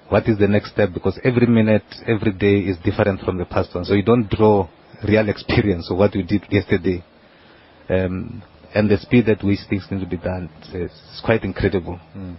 [0.10, 0.90] What is the next step?
[0.92, 3.86] Because every minute, every day is different from the past one.
[3.86, 4.68] So you don't draw
[5.08, 7.04] real experience of what you did yesterday.
[7.90, 8.44] Um,
[8.76, 10.92] and the speed at which things need to be done is
[11.24, 12.00] quite incredible.
[12.16, 12.38] Mm.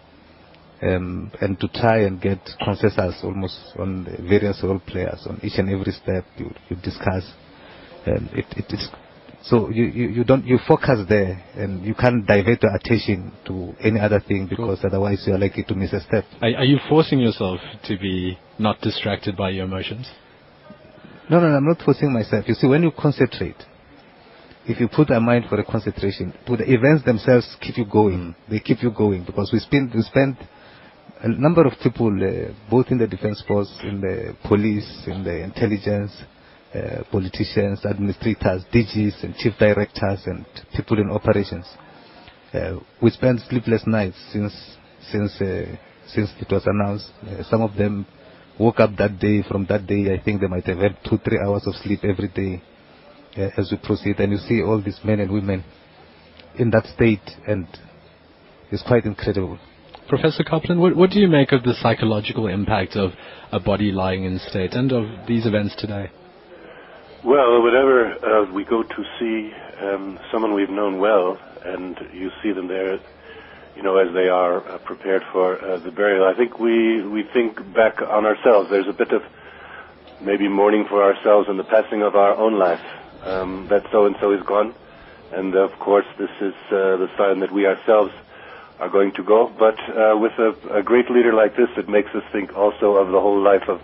[0.82, 5.58] Um, and to try and get consensus almost on the various role players on each
[5.58, 7.24] and every step you, you discuss,
[8.06, 8.88] um, it, it is
[9.44, 13.74] so you, you, you don't you focus there and you can't divert your attention to
[13.80, 14.90] any other thing because cool.
[14.90, 16.24] otherwise you are likely to miss a step.
[16.40, 20.10] Are, are you forcing yourself to be not distracted by your emotions?
[21.30, 22.46] No, no, I'm not forcing myself.
[22.48, 23.56] You see, when you concentrate,
[24.66, 28.18] if you put a mind for a concentration, to the events themselves keep you going.
[28.18, 28.34] Mm.
[28.50, 30.36] They keep you going because we spend we spend
[31.20, 35.42] a number of people, uh, both in the defense force, in the police, in the
[35.42, 36.12] intelligence,
[36.74, 40.44] uh, politicians, administrators, DGs, and chief directors, and
[40.76, 41.66] people in operations.
[42.52, 44.52] Uh, we spent sleepless nights since
[45.10, 47.10] since uh, since it was announced.
[47.22, 48.06] Uh, some of them
[48.58, 49.42] woke up that day.
[49.42, 52.28] From that day, I think they might have had two, three hours of sleep every
[52.28, 52.62] day
[53.36, 54.20] uh, as we proceed.
[54.20, 55.64] And you see all these men and women
[56.58, 57.66] in that state, and
[58.70, 59.58] it's quite incredible.
[60.08, 63.12] Professor Coplan, what, what do you make of the psychological impact of
[63.52, 66.10] a body lying in state and of these events today?
[67.24, 72.52] Well, whenever uh, we go to see um, someone we've known well, and you see
[72.52, 72.98] them there,
[73.76, 77.22] you know, as they are uh, prepared for uh, the burial, I think we we
[77.22, 78.70] think back on ourselves.
[78.70, 79.22] There's a bit of
[80.20, 82.84] maybe mourning for ourselves and the passing of our own life.
[83.22, 84.74] Um, that so and so is gone,
[85.32, 88.12] and of course, this is uh, the sign that we ourselves
[88.78, 89.50] are going to go.
[89.58, 93.10] But uh, with a, a great leader like this, it makes us think also of
[93.10, 93.80] the whole life of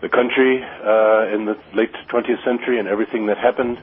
[0.00, 3.78] the country uh, in the late 20th century and everything that happened,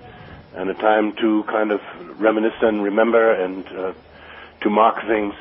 [0.55, 1.81] and a time to kind of
[2.19, 3.93] reminisce and remember and uh,
[4.61, 5.33] to mark things.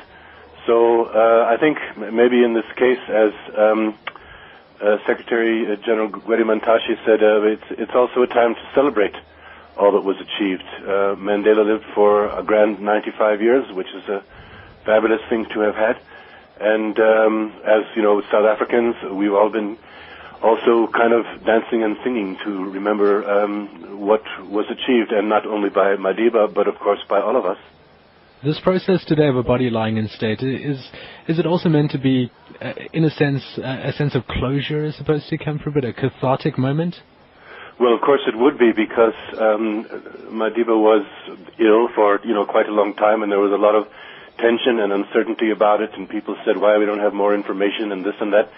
[0.65, 3.97] So uh, I think maybe in this case, as um,
[4.81, 9.15] uh, Secretary General Gwede Mantashe said, uh, it's, it's also a time to celebrate
[9.77, 10.63] all that was achieved.
[10.81, 14.23] Uh, Mandela lived for a grand 95 years, which is a
[14.85, 15.97] fabulous thing to have had.
[16.59, 19.77] And um, as you know, South Africans, we've all been
[20.41, 25.69] also kind of dancing and singing to remember um, what was achieved, and not only
[25.69, 27.57] by Madiba, but of course by all of us.
[28.41, 30.79] This process today of a body lying in state is
[31.27, 34.85] is it also meant to be, uh, in a sense, uh, a sense of closure
[34.85, 36.95] is supposed to come from it, a cathartic moment?
[37.81, 39.83] Well, of course it would be because um,
[40.31, 41.05] Madiba was
[41.59, 43.87] ill for you know quite a long time, and there was a lot of
[44.37, 48.05] tension and uncertainty about it, and people said, "Why we don't have more information?" and
[48.05, 48.49] this and that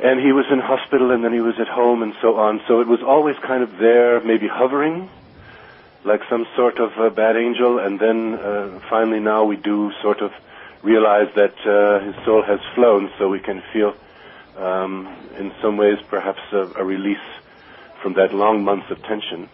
[0.00, 2.60] and he was in hospital and then he was at home and so on.
[2.68, 5.10] So it was always kind of there, maybe hovering,
[6.08, 7.78] like some sort of a bad angel.
[7.78, 10.32] And then uh, finally now we do sort of
[10.82, 13.94] realize that uh, his soul has flown, so we can feel
[14.56, 15.06] um,
[15.38, 17.28] in some ways perhaps a, a release
[18.02, 19.48] from that long months of tension.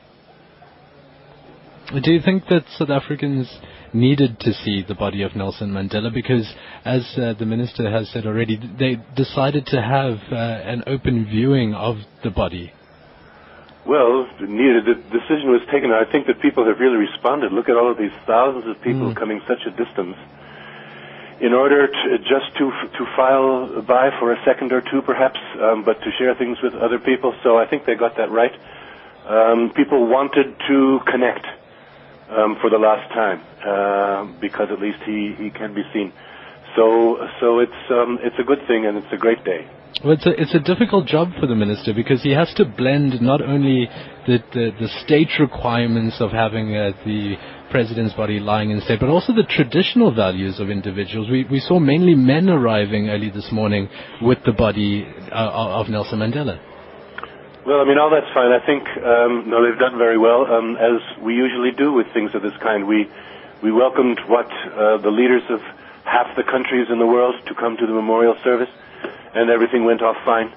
[2.03, 3.47] Do you think that South Africans
[3.93, 6.53] needed to see the body of Nelson Mandela because,
[6.85, 11.75] as uh, the minister has said already, they decided to have uh, an open viewing
[11.75, 12.73] of the body.
[13.85, 14.29] Well.
[14.39, 15.93] The decision was taken.
[15.93, 17.53] I think that people have really responded.
[17.53, 19.17] Look at all of these thousands of people mm.
[19.17, 20.17] coming such a distance
[21.41, 25.85] in order to, just to to file by for a second or two, perhaps, um,
[25.85, 27.35] but to share things with other people.
[27.43, 28.55] So I think they got that right.
[29.27, 31.47] Um, people wanted to connect
[32.31, 36.13] um, for the last time uh, because at least he, he can be seen.
[36.77, 39.67] So so it's um, it's a good thing and it's a great day.
[40.05, 43.23] Well, it's a it's a difficult job for the minister because he has to blend
[43.23, 43.89] not only
[44.27, 47.37] the the, the state requirements of having uh, the
[47.71, 51.31] president's body lying in state, but also the traditional values of individuals.
[51.31, 53.89] We we saw mainly men arriving early this morning
[54.21, 56.61] with the body uh, of Nelson Mandela.
[57.65, 58.53] Well, I mean, all that's fine.
[58.53, 62.31] I think um, no, they've done very well, um, as we usually do with things
[62.35, 62.87] of this kind.
[62.87, 63.09] We
[63.63, 65.61] we welcomed what uh, the leaders of
[66.05, 68.69] half the countries in the world to come to the memorial service,
[69.35, 70.53] and everything went off fine.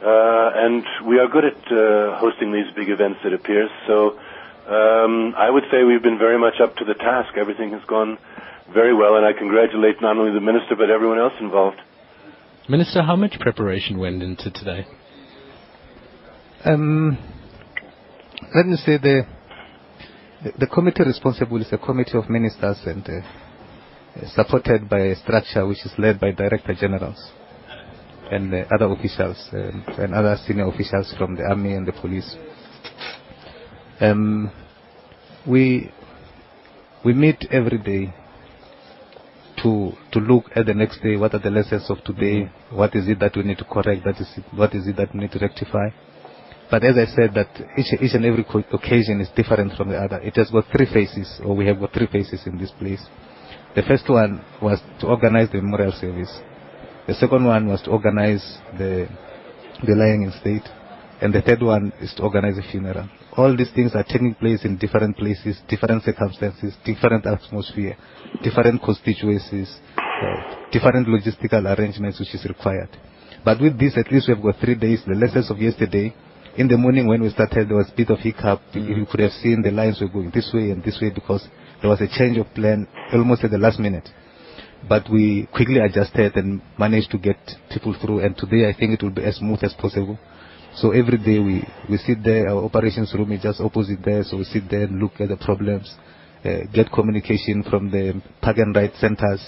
[0.00, 3.70] Uh, and we are good at uh, hosting these big events, it appears.
[3.86, 4.16] So
[4.68, 7.36] um, I would say we've been very much up to the task.
[7.36, 8.16] Everything has gone
[8.72, 11.78] very well, and I congratulate not only the minister but everyone else involved.
[12.68, 14.86] Minister, how much preparation went into today?
[16.64, 17.18] Um,
[18.54, 19.26] let me say the,
[20.44, 25.66] the, the committee responsible is a committee of ministers and uh, supported by a structure
[25.66, 27.32] which is led by director generals
[28.30, 32.36] and uh, other officials um, and other senior officials from the army and the police.
[34.00, 34.50] Um,
[35.46, 35.90] we
[37.04, 38.14] we meet every day
[39.62, 41.16] to to look at the next day.
[41.16, 42.50] What are the lessons of today?
[42.70, 44.04] What is it that we need to correct?
[44.04, 45.88] That is it, what is it that we need to rectify?
[46.70, 49.96] But as I said, that each, each and every co- occasion is different from the
[49.96, 50.18] other.
[50.20, 53.02] It has got three phases, or we have got three phases in this place.
[53.74, 56.30] The first one was to organize the memorial service.
[57.10, 58.44] The second one was to organize
[58.78, 59.08] the
[59.82, 60.62] the lying in state,
[61.20, 63.08] and the third one is to organize a funeral.
[63.36, 67.96] All these things are taking place in different places, different circumstances, different atmosphere,
[68.44, 72.96] different constituencies, uh, different logistical arrangements which is required.
[73.44, 75.02] But with this, at least we have got three days.
[75.04, 76.14] The lessons of yesterday,
[76.58, 78.62] in the morning when we started, there was a bit of hiccup.
[78.72, 81.42] You could have seen the lines were going this way and this way because
[81.82, 84.08] there was a change of plan almost at the last minute.
[84.88, 87.36] But we quickly adjusted and managed to get
[87.70, 88.20] people through.
[88.20, 90.18] And today, I think it will be as smooth as possible.
[90.76, 91.64] So every day we,
[91.98, 95.12] sit there, our operations room is just opposite there, so we sit there and look
[95.20, 95.92] at the problems,
[96.44, 99.42] uh, get communication from the park and ride centers,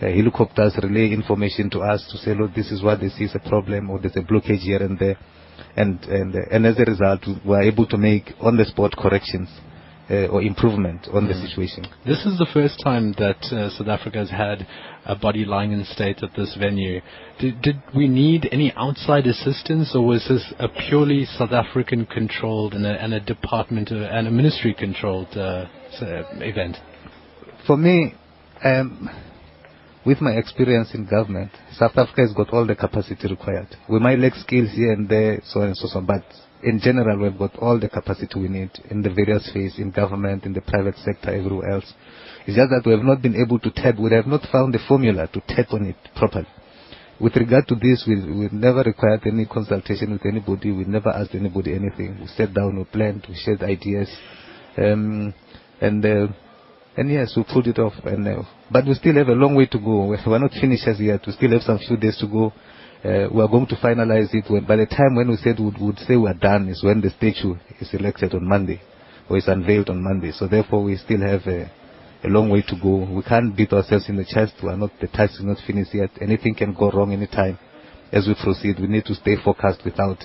[0.00, 3.34] uh, helicopters relay information to us to say, look, this is what they see is
[3.34, 5.16] a problem or there's a blockage here and there.
[5.74, 6.04] And,
[6.66, 9.48] as a result, we are able to make on-the-spot corrections
[10.10, 11.86] uh, or improvement on the situation.
[12.06, 14.66] This is the first time that uh, South Africa has had
[15.04, 17.00] a body lying in state at this venue.
[17.38, 22.74] Did, did we need any outside assistance, or was this a purely South African controlled
[22.74, 25.66] and a, and a department and a ministry controlled uh,
[26.00, 26.76] uh, event?
[27.66, 28.14] For me,
[28.64, 29.10] um,
[30.06, 33.68] with my experience in government, South Africa has got all the capacity required.
[33.90, 36.24] We might lack skills here and there, so on and so on, but
[36.62, 40.44] in general, we've got all the capacity we need in the various phases, in government,
[40.44, 41.92] in the private sector, everywhere else.
[42.46, 44.80] It's just that we have not been able to tap, we have not found the
[44.88, 46.48] formula to tap on it properly.
[47.20, 51.34] With regard to this, we, we never required any consultation with anybody, we never asked
[51.34, 52.18] anybody anything.
[52.20, 54.08] We sat down, we planned, we shared ideas,
[54.76, 55.34] um,
[55.80, 56.28] and uh,
[56.96, 57.94] and yes, we pulled it off.
[58.04, 60.06] And uh, but we still have a long way to go.
[60.06, 61.20] We're not finished as yet.
[61.26, 62.52] We still have some few days to go.
[63.04, 64.44] Uh, we are going to finalize it.
[64.50, 67.00] When, by the time when we said we would say we are done is when
[67.00, 68.80] the statue is elected on Monday,
[69.30, 70.32] or is unveiled on Monday.
[70.32, 71.70] So therefore, we still have a,
[72.24, 73.08] a long way to go.
[73.08, 74.54] We can't beat ourselves in the chest.
[74.62, 76.10] We are not the task is not finished yet.
[76.20, 77.58] Anything can go wrong anytime.
[78.10, 80.18] As we proceed, we need to stay focused without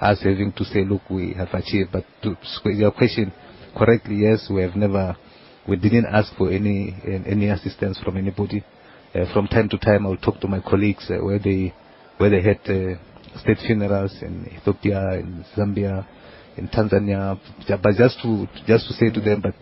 [0.00, 1.90] us having to say, look, we have achieved.
[1.92, 2.36] But to
[2.70, 3.32] your question
[3.76, 5.16] correctly, yes, we have never,
[5.68, 6.94] we didn't ask for any
[7.26, 8.64] any assistance from anybody.
[9.12, 11.74] Uh, from time to time, I'll talk to my colleagues uh, where they
[12.20, 16.06] where they had uh, state funerals in Ethiopia, in Zambia,
[16.58, 19.54] in Tanzania, but just to just to say to them, but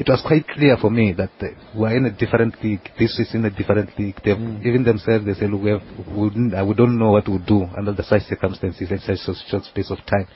[0.00, 1.30] it was quite clear for me that
[1.76, 2.82] we are in a different league.
[2.98, 4.16] This is in a different league.
[4.24, 4.36] They've,
[4.66, 6.28] Even themselves, they say, look, we, have, we,
[6.68, 9.92] we don't know what to do under the such circumstances in such a short space
[9.92, 10.26] of time,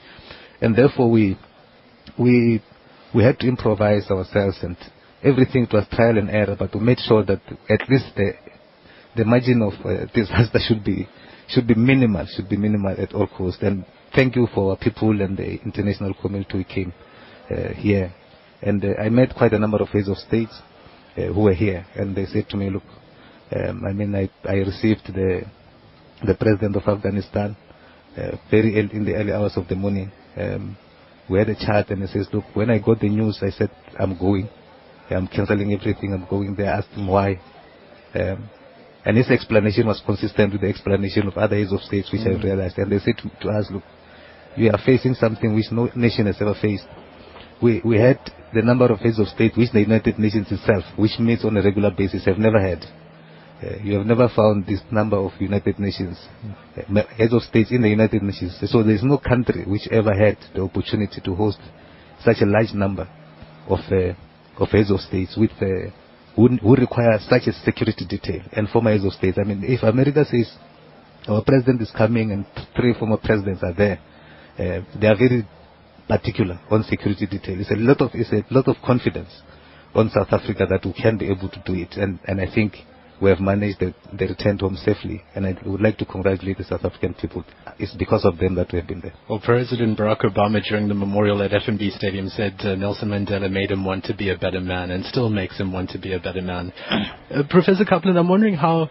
[0.61, 1.37] and therefore we
[2.17, 2.63] we
[3.13, 4.77] we had to improvise ourselves and
[5.21, 8.31] everything it was trial and error, but we made sure that at least the
[9.17, 11.09] the margin of uh, disaster should be
[11.47, 13.61] should be minimal, should be minimal at all costs.
[13.61, 16.93] And thank you for our people and the international community who came
[17.49, 18.13] uh, here.
[18.61, 20.53] And uh, I met quite a number of heads of states
[21.17, 22.83] uh, who were here, and they said to me, "Look,
[23.55, 25.43] um, I mean, I, received the
[26.25, 27.55] the president of Afghanistan
[28.49, 30.11] very early, in the early hours of the morning.
[30.35, 30.75] Um,
[31.29, 33.69] we had a chat, and he says, "Look, when I got the news, I said
[33.99, 34.49] I'm going.
[35.09, 36.13] I'm canceling everything.
[36.13, 37.39] I'm going there." I asked him why.
[39.07, 42.31] And his explanation was consistent with the explanation of other heads of states, which I
[42.43, 42.77] realized.
[42.77, 43.83] And they said to, to us, look,
[44.57, 46.83] we are facing something which no nation has ever faced.
[47.61, 48.19] We, we had
[48.53, 51.63] the number of heads of state which the United Nations itself, which meets on a
[51.63, 52.83] regular basis, have never had.
[53.63, 56.19] Uh, you have never found this number of United Nations,
[56.75, 58.57] uh, heads of states in the United Nations.
[58.65, 61.59] So there is no country which ever had the opportunity to host
[62.25, 63.07] such a large number
[63.69, 65.91] of, uh, of heads of states with uh,
[66.37, 69.37] who, who require such a security detail and former heads of states.
[69.41, 70.49] I mean, if America says
[71.27, 73.99] our president is coming and three former presidents are there,
[74.57, 75.45] uh, they are very
[76.07, 77.59] particular on security detail.
[77.59, 79.29] It's a lot of it's a lot of confidence
[79.95, 82.75] on South Africa that we can be able to do it, and and I think
[83.21, 85.23] we have managed the, the return home safely.
[85.35, 87.43] And I would like to congratulate the South African people.
[87.79, 89.13] It's because of them that we have been there.
[89.29, 93.71] Well, President Barack Obama during the memorial at FNB Stadium said uh, Nelson Mandela made
[93.71, 96.19] him want to be a better man and still makes him want to be a
[96.19, 96.73] better man.
[97.27, 98.89] Uh, Professor Coplan, I'm wondering how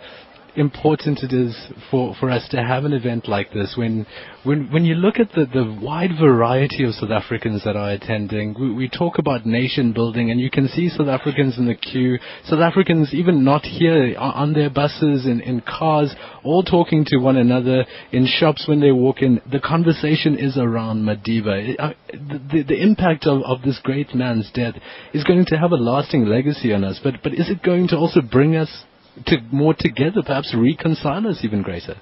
[0.57, 1.55] important it is
[1.91, 4.07] for, for us to have an event like this when
[4.43, 8.55] when when you look at the, the wide variety of South Africans that are attending
[8.59, 12.19] we, we talk about nation building and you can see South Africans in the queue.
[12.45, 17.37] South Africans even not here on their buses in, in cars all talking to one
[17.37, 19.41] another in shops when they walk in.
[19.51, 21.75] The conversation is around Madiba.
[21.79, 24.75] Uh, the, the, the impact of, of this great man's death
[25.13, 27.97] is going to have a lasting legacy on us but but is it going to
[27.97, 28.85] also bring us
[29.27, 31.97] to more together, perhaps reconcile us even greater?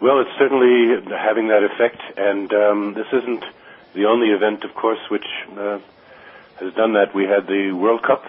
[0.00, 3.44] Well, it's certainly having that effect, and um, this isn't
[3.94, 5.78] the only event, of course, which uh,
[6.60, 7.14] has done that.
[7.14, 8.22] We had the World Cup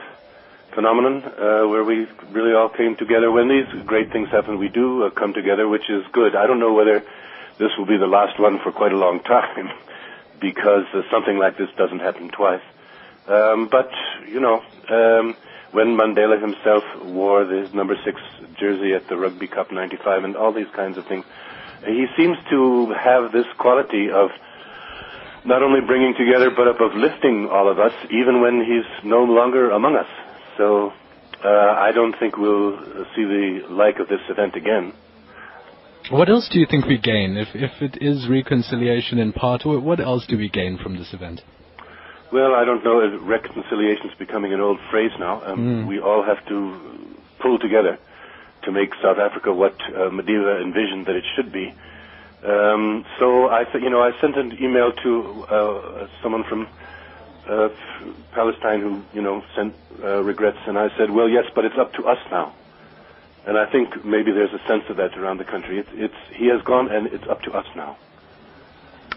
[0.74, 3.32] phenomenon uh, where we really all came together.
[3.32, 6.36] When these great things happen, we do uh, come together, which is good.
[6.36, 7.04] I don't know whether
[7.58, 9.70] this will be the last one for quite a long time
[10.40, 12.62] because uh, something like this doesn't happen twice.
[13.28, 13.90] Um, but,
[14.30, 15.36] you know, um,
[15.72, 18.20] when Mandela himself wore his number six
[18.60, 21.26] jersey at the Rugby Cup 95 and all these kinds of things,
[21.86, 24.30] he seems to have this quality of
[25.46, 29.72] not only bringing together but of uplifting all of us, even when he's no longer
[29.72, 30.08] among us.
[30.58, 30.92] So
[31.44, 32.78] uh, I don't think we'll
[33.16, 34.94] see the like of this event again.
[36.10, 39.66] What else do you think we gain if if it is reconciliation in part?
[39.66, 41.42] What else do we gain from this event?
[42.32, 43.20] Well, I don't know.
[43.20, 45.42] Reconciliation is becoming an old phrase now.
[45.46, 45.88] Um, mm.
[45.88, 46.80] We all have to
[47.42, 47.98] pull together
[48.64, 51.74] to make South Africa what uh, Madiba envisioned that it should be.
[52.44, 56.68] Um, so I, th- you know, I sent an email to uh, someone from
[57.50, 57.70] uh,
[58.34, 59.74] Palestine who, you know, sent
[60.04, 62.54] uh, regrets, and I said, well, yes, but it's up to us now.
[63.48, 65.80] And I think maybe there's a sense of that around the country.
[65.80, 67.98] It's, it's he has gone, and it's up to us now.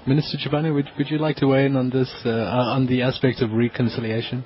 [0.06, 3.52] Minister Chabane, would, you like to weigh in on this, uh, on the aspect of
[3.52, 4.44] reconciliation?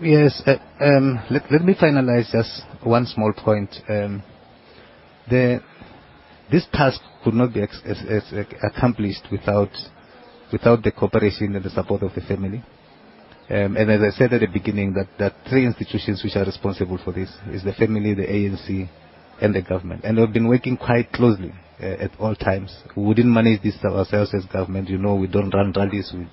[0.00, 0.42] Yes.
[0.44, 3.70] Uh, um, let, me finalize just one small point.
[3.88, 4.22] Um,
[5.30, 5.60] the,
[6.50, 7.62] this task could not be
[8.62, 9.70] accomplished without
[10.52, 12.62] without the cooperation and the support of the family.
[13.48, 16.98] Um, and as I said at the beginning, that that three institutions which are responsible
[17.02, 18.88] for this is the family, the ANC,
[19.40, 20.04] and the government.
[20.04, 22.74] And we've been working quite closely uh, at all times.
[22.96, 24.88] We didn't manage this ourselves as government.
[24.88, 26.12] You know, we don't run rallies.
[26.14, 26.28] We,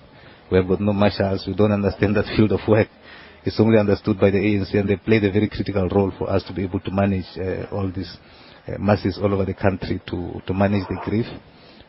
[0.52, 1.46] we have got no marshals.
[1.48, 2.88] We don't understand that field of work.
[3.46, 6.44] It's only understood by the ANC, and they played a very critical role for us
[6.44, 8.18] to be able to manage uh, all these
[8.68, 11.26] uh, masses all over the country to, to manage the grief.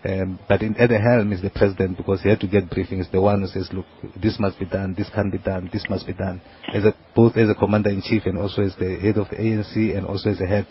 [0.03, 3.11] Um, but in, at the helm is the president because he had to get briefings.
[3.11, 3.85] The one who says, look,
[4.23, 6.41] this must be done, this can be done, this must be done.
[6.73, 9.37] As a, both as a commander in chief and also as the head of the
[9.37, 10.67] ANC and also as a head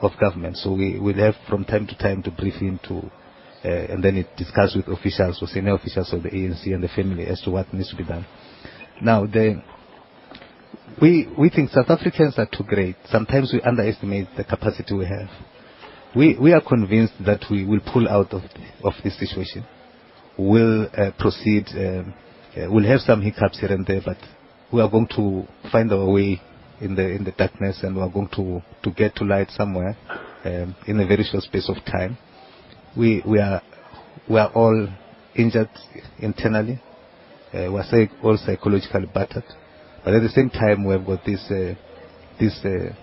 [0.00, 0.56] of government.
[0.56, 2.98] So we will have from time to time to brief him to,
[3.64, 6.88] uh, and then it discuss with officials or senior officials of the ANC and the
[6.88, 8.26] family as to what needs to be done.
[9.02, 9.62] Now, the,
[11.00, 12.96] we, we think South Africans are too great.
[13.10, 15.28] Sometimes we underestimate the capacity we have
[16.14, 18.42] we, we are convinced that we will pull out of,
[18.82, 19.64] of this situation.
[20.36, 21.66] We'll uh, proceed.
[21.70, 22.14] Um,
[22.56, 24.16] uh, we'll have some hiccups here and there, but
[24.72, 26.40] we are going to find our way
[26.80, 29.96] in the in the darkness, and we are going to, to get to light somewhere
[30.44, 32.16] um, in a very short space of time.
[32.96, 33.62] We we are
[34.28, 34.88] we are all
[35.34, 35.70] injured
[36.18, 36.80] internally.
[37.52, 39.44] Uh, we are all psychologically battered,
[40.04, 41.74] but at the same time, we have got this uh,
[42.38, 42.94] this uh,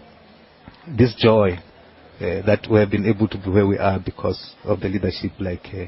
[0.97, 4.80] this joy uh, that we have been able to be where we are because of
[4.80, 5.86] the leadership like uh,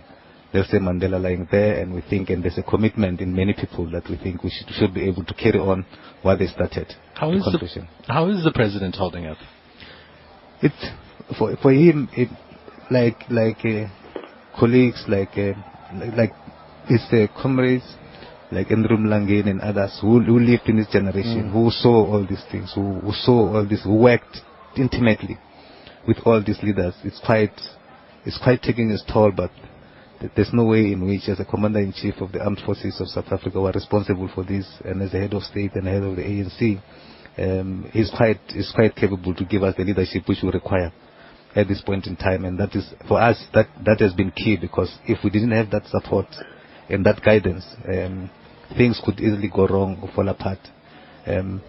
[0.54, 4.10] Nelson Mandela lying there, and we think, and there's a commitment in many people that
[4.10, 5.86] we think we should, should be able to carry on
[6.22, 6.92] what they started.
[7.14, 9.38] How is the, how is the president holding up?
[10.62, 10.74] It
[11.38, 12.30] for for him, it,
[12.90, 13.88] like like uh,
[14.60, 15.54] colleagues, like uh,
[15.94, 16.32] like, like
[16.88, 17.86] his uh, comrades,
[18.52, 21.54] like Andrew Mlangeni and others who, who lived in this generation, mm.
[21.54, 24.38] who saw all these things, who, who saw all this, who worked
[24.76, 25.38] intimately
[26.08, 26.96] with all these leaders.
[27.04, 27.54] It's quite,
[28.26, 29.52] it's quite taking its toll, but
[30.36, 33.62] there's no way in which, as a commander-in-chief of the armed forces of South Africa,
[33.62, 36.82] we're responsible for this, and as the head of state and head of the ANC,
[37.38, 40.92] um, he's quite, he's quite capable to give us the leadership which we require
[41.56, 44.58] at this point in time, and that is, for us, that, that has been key,
[44.60, 46.28] because if we didn't have that support
[46.90, 48.30] and that guidance, um,
[48.78, 50.60] things could easily go wrong or fall apart.
[51.26, 51.62] Um,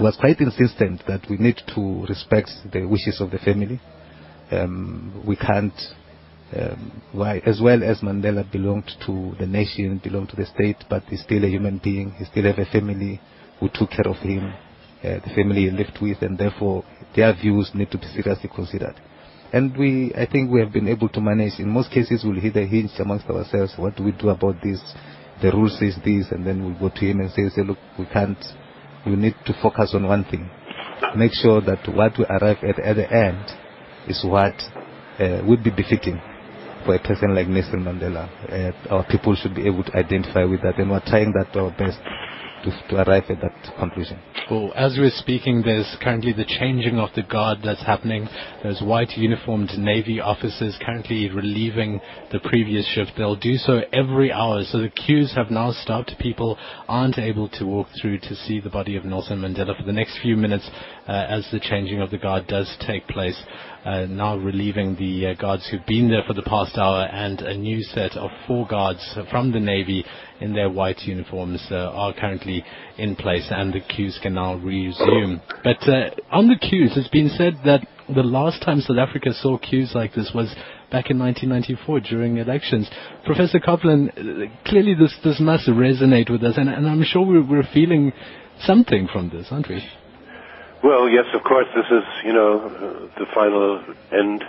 [0.00, 3.80] was quite insistent that we need to respect the wishes of the family.
[4.50, 5.72] Um, we can't,
[6.56, 11.02] um, why, as well as Mandela belonged to the nation, belonged to the state, but
[11.04, 12.12] he's still a human being.
[12.12, 13.20] He still have a family
[13.58, 14.52] who took care of him,
[15.02, 16.84] uh, the family he lived with, and therefore
[17.16, 18.94] their views need to be seriously considered.
[19.52, 21.58] And we, I think we have been able to manage.
[21.58, 23.74] In most cases, we'll hit a hinge amongst ourselves.
[23.76, 24.80] What do we do about this?
[25.42, 28.06] The rule says this, and then we'll go to him and say, say look, we
[28.06, 28.38] can't
[29.06, 30.48] we need to focus on one thing.
[31.16, 33.44] Make sure that what we arrive at at the end
[34.08, 34.54] is what
[35.18, 36.20] uh, would be befitting
[36.84, 38.28] for a person like Nelson Mandela.
[38.50, 41.60] Uh, our people should be able to identify with that, and we're trying that to
[41.60, 41.98] our best
[42.64, 44.18] to, to arrive at that conclusion.
[44.74, 48.28] As we're speaking, there's currently the changing of the guard that's happening.
[48.62, 52.00] There's white uniformed Navy officers currently relieving
[52.30, 53.12] the previous shift.
[53.16, 54.62] They'll do so every hour.
[54.64, 56.12] So the queues have now stopped.
[56.18, 56.58] People
[56.88, 60.18] aren't able to walk through to see the body of Nelson Mandela for the next
[60.20, 60.68] few minutes
[61.08, 63.40] uh, as the changing of the guard does take place.
[63.84, 67.54] Uh, now relieving the uh, guards who've been there for the past hour and a
[67.54, 70.04] new set of four guards from the Navy
[70.40, 72.64] in their white uniforms uh, are currently
[72.98, 75.40] in place and the queues can now resume.
[75.62, 79.58] But uh, on the queues, it's been said that the last time South Africa saw
[79.58, 80.54] queues like this was
[80.90, 82.90] back in 1994 during elections.
[83.24, 87.46] Professor Coplan, uh, clearly this, this must resonate with us and, and I'm sure we're,
[87.46, 88.12] we're feeling
[88.60, 89.82] something from this, aren't we?
[90.82, 93.82] Well, yes, of course, this is, you know, the final
[94.12, 94.44] end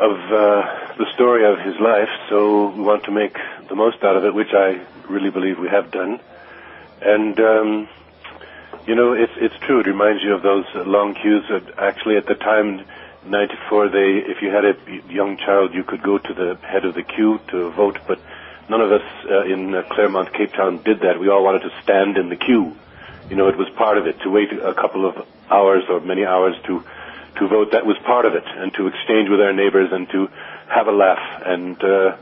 [0.00, 3.36] of uh, the story of his life, so we want to make
[3.68, 6.20] the most out of it, which I really believe we have done.
[7.02, 7.88] And, um,
[8.86, 9.80] you know, it's, it's true.
[9.80, 11.44] It reminds you of those long queues.
[11.50, 12.84] That actually, at the time,
[13.26, 14.74] 94, they, if you had a
[15.12, 18.18] young child, you could go to the head of the queue to vote, but
[18.70, 21.20] none of us uh, in uh, Claremont, Cape Town did that.
[21.20, 22.74] We all wanted to stand in the queue
[23.30, 24.20] you know, it was part of it.
[24.22, 26.84] To wait a couple of hours or many hours to
[27.38, 30.28] to vote, that was part of it, and to exchange with our neighbors and to
[30.68, 32.16] have a laugh and uh,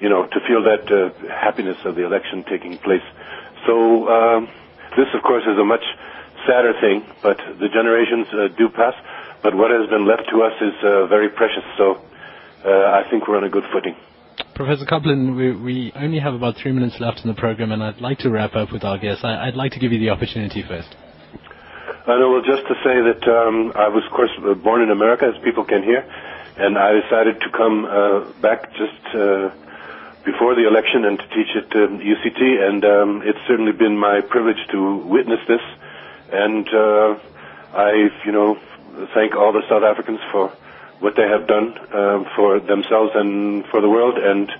[0.00, 3.04] you know to feel that uh, happiness of the election taking place.
[3.66, 4.48] So um,
[4.96, 5.84] this, of course, is a much
[6.46, 8.94] sadder thing, but the generations uh, do pass.
[9.42, 11.64] But what has been left to us is uh, very precious.
[11.76, 12.00] So
[12.64, 13.96] uh, I think we're on a good footing.
[14.54, 18.00] Professor Coplan, we, we, only have about three minutes left in the program, and I'd
[18.00, 19.24] like to wrap up with our guests.
[19.24, 20.94] I, would like to give you the opportunity first.
[22.06, 25.26] Know, well, just to say that um, I was, of course, uh, born in America,
[25.26, 26.04] as people can hear,
[26.56, 29.50] and I decided to come uh, back just uh,
[30.24, 34.22] before the election and to teach at um, UCT, and um, it's certainly been my
[34.22, 35.60] privilege to witness this,
[36.32, 37.18] and uh,
[37.74, 38.58] I, you know,
[39.14, 40.48] thank all the South Africans for
[41.00, 44.50] what they have done uh, for themselves and for the world, and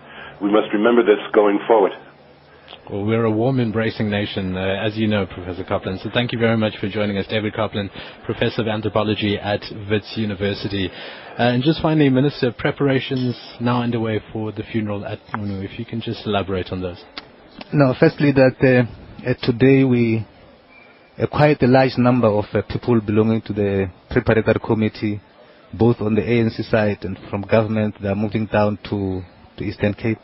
[0.41, 1.93] we must remember this going forward.
[2.91, 6.03] Well, we're a warm, embracing nation, uh, as you know, Professor Coplan.
[6.03, 7.27] So thank you very much for joining us.
[7.29, 7.91] David Coplan,
[8.25, 9.61] Professor of Anthropology at
[9.91, 10.89] Wits University.
[10.91, 15.65] Uh, and just finally, Minister, preparations now underway for the funeral at Qunu.
[15.65, 17.03] If you can just elaborate on those.
[17.73, 20.27] No, firstly, that uh, today we
[21.19, 25.21] uh, quite a large number of uh, people belonging to the preparatory committee
[25.73, 29.23] both on the ANC side and from government, they are moving down to,
[29.57, 30.19] to Eastern Cape.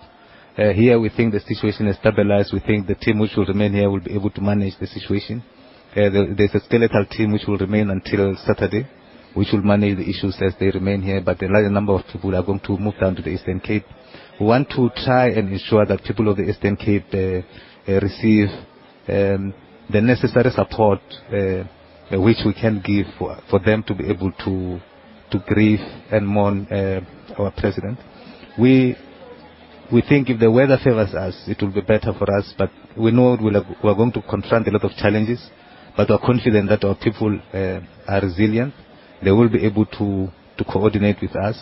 [0.58, 2.50] Uh, here we think the situation is stabilized.
[2.50, 5.44] We think the team which will remain here will be able to manage the situation.
[5.94, 8.88] Uh, there's a skeletal team which will remain until Saturday,
[9.34, 12.34] which will manage the issues as they remain here, but a larger number of people
[12.34, 13.84] are going to move down to the Eastern Cape.
[14.40, 18.48] We want to try and ensure that people of the Eastern Cape uh, receive
[19.08, 19.52] um,
[19.90, 21.00] the necessary support
[22.10, 24.80] which we can give for, them to be able to
[25.30, 25.80] to grieve
[26.10, 26.66] and mourn
[27.36, 27.98] our president.
[28.58, 28.96] We
[29.92, 32.52] we think if the weather favors us, it will be better for us.
[32.58, 35.40] But we know we are going to confront a lot of challenges.
[35.96, 38.74] But we're confident that our people uh, are resilient.
[39.24, 40.28] They will be able to
[40.58, 41.56] to coordinate with us.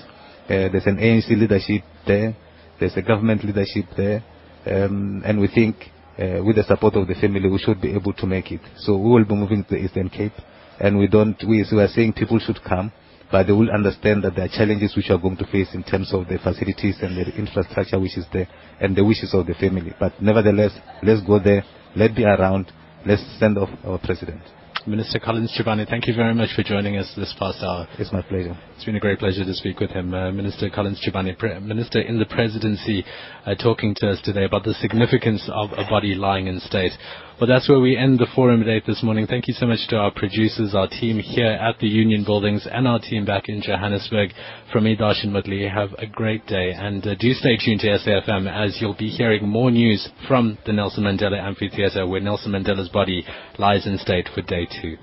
[0.45, 2.37] Uh, there's an ANC leadership there.
[2.79, 4.25] There's a government leadership there,
[4.66, 5.77] um, and we think
[6.18, 8.61] uh, with the support of the family, we should be able to make it.
[8.79, 10.33] So we will be moving to the Eastern Cape,
[10.81, 11.37] and we don't.
[11.47, 12.93] We, we are saying people should come
[13.35, 16.14] but they will understand that there are challenges which are going to face in terms
[16.14, 18.47] of the facilities and the infrastructure which is there
[18.80, 19.93] and the wishes of the family.
[19.99, 20.70] But nevertheless,
[21.03, 21.64] let's go there,
[21.97, 22.70] let's be around,
[23.05, 24.41] let's send off our president.
[24.87, 27.89] Minister Collins Chabane, thank you very much for joining us this past hour.
[27.99, 28.57] It's my pleasure.
[28.76, 30.14] It's been a great pleasure to speak with him.
[30.14, 33.05] Uh, Minister Collins Chabane, Pre- Minister in the Presidency,
[33.47, 36.93] uh, talking to us today about the significance of a body lying in state.
[37.41, 39.26] Well, that's where we end the forum date this morning.
[39.26, 42.87] Thank you so much to our producers, our team here at the Union Buildings, and
[42.87, 44.30] our team back in Johannesburg.
[44.72, 48.47] From me, Darshan Mudley, have a great day, and uh, do stay tuned to SAFM
[48.49, 53.26] as you'll be hearing more news from the Nelson Mandela Amphitheatre, where Nelson Mandela's body
[53.59, 54.97] lies in state for day two.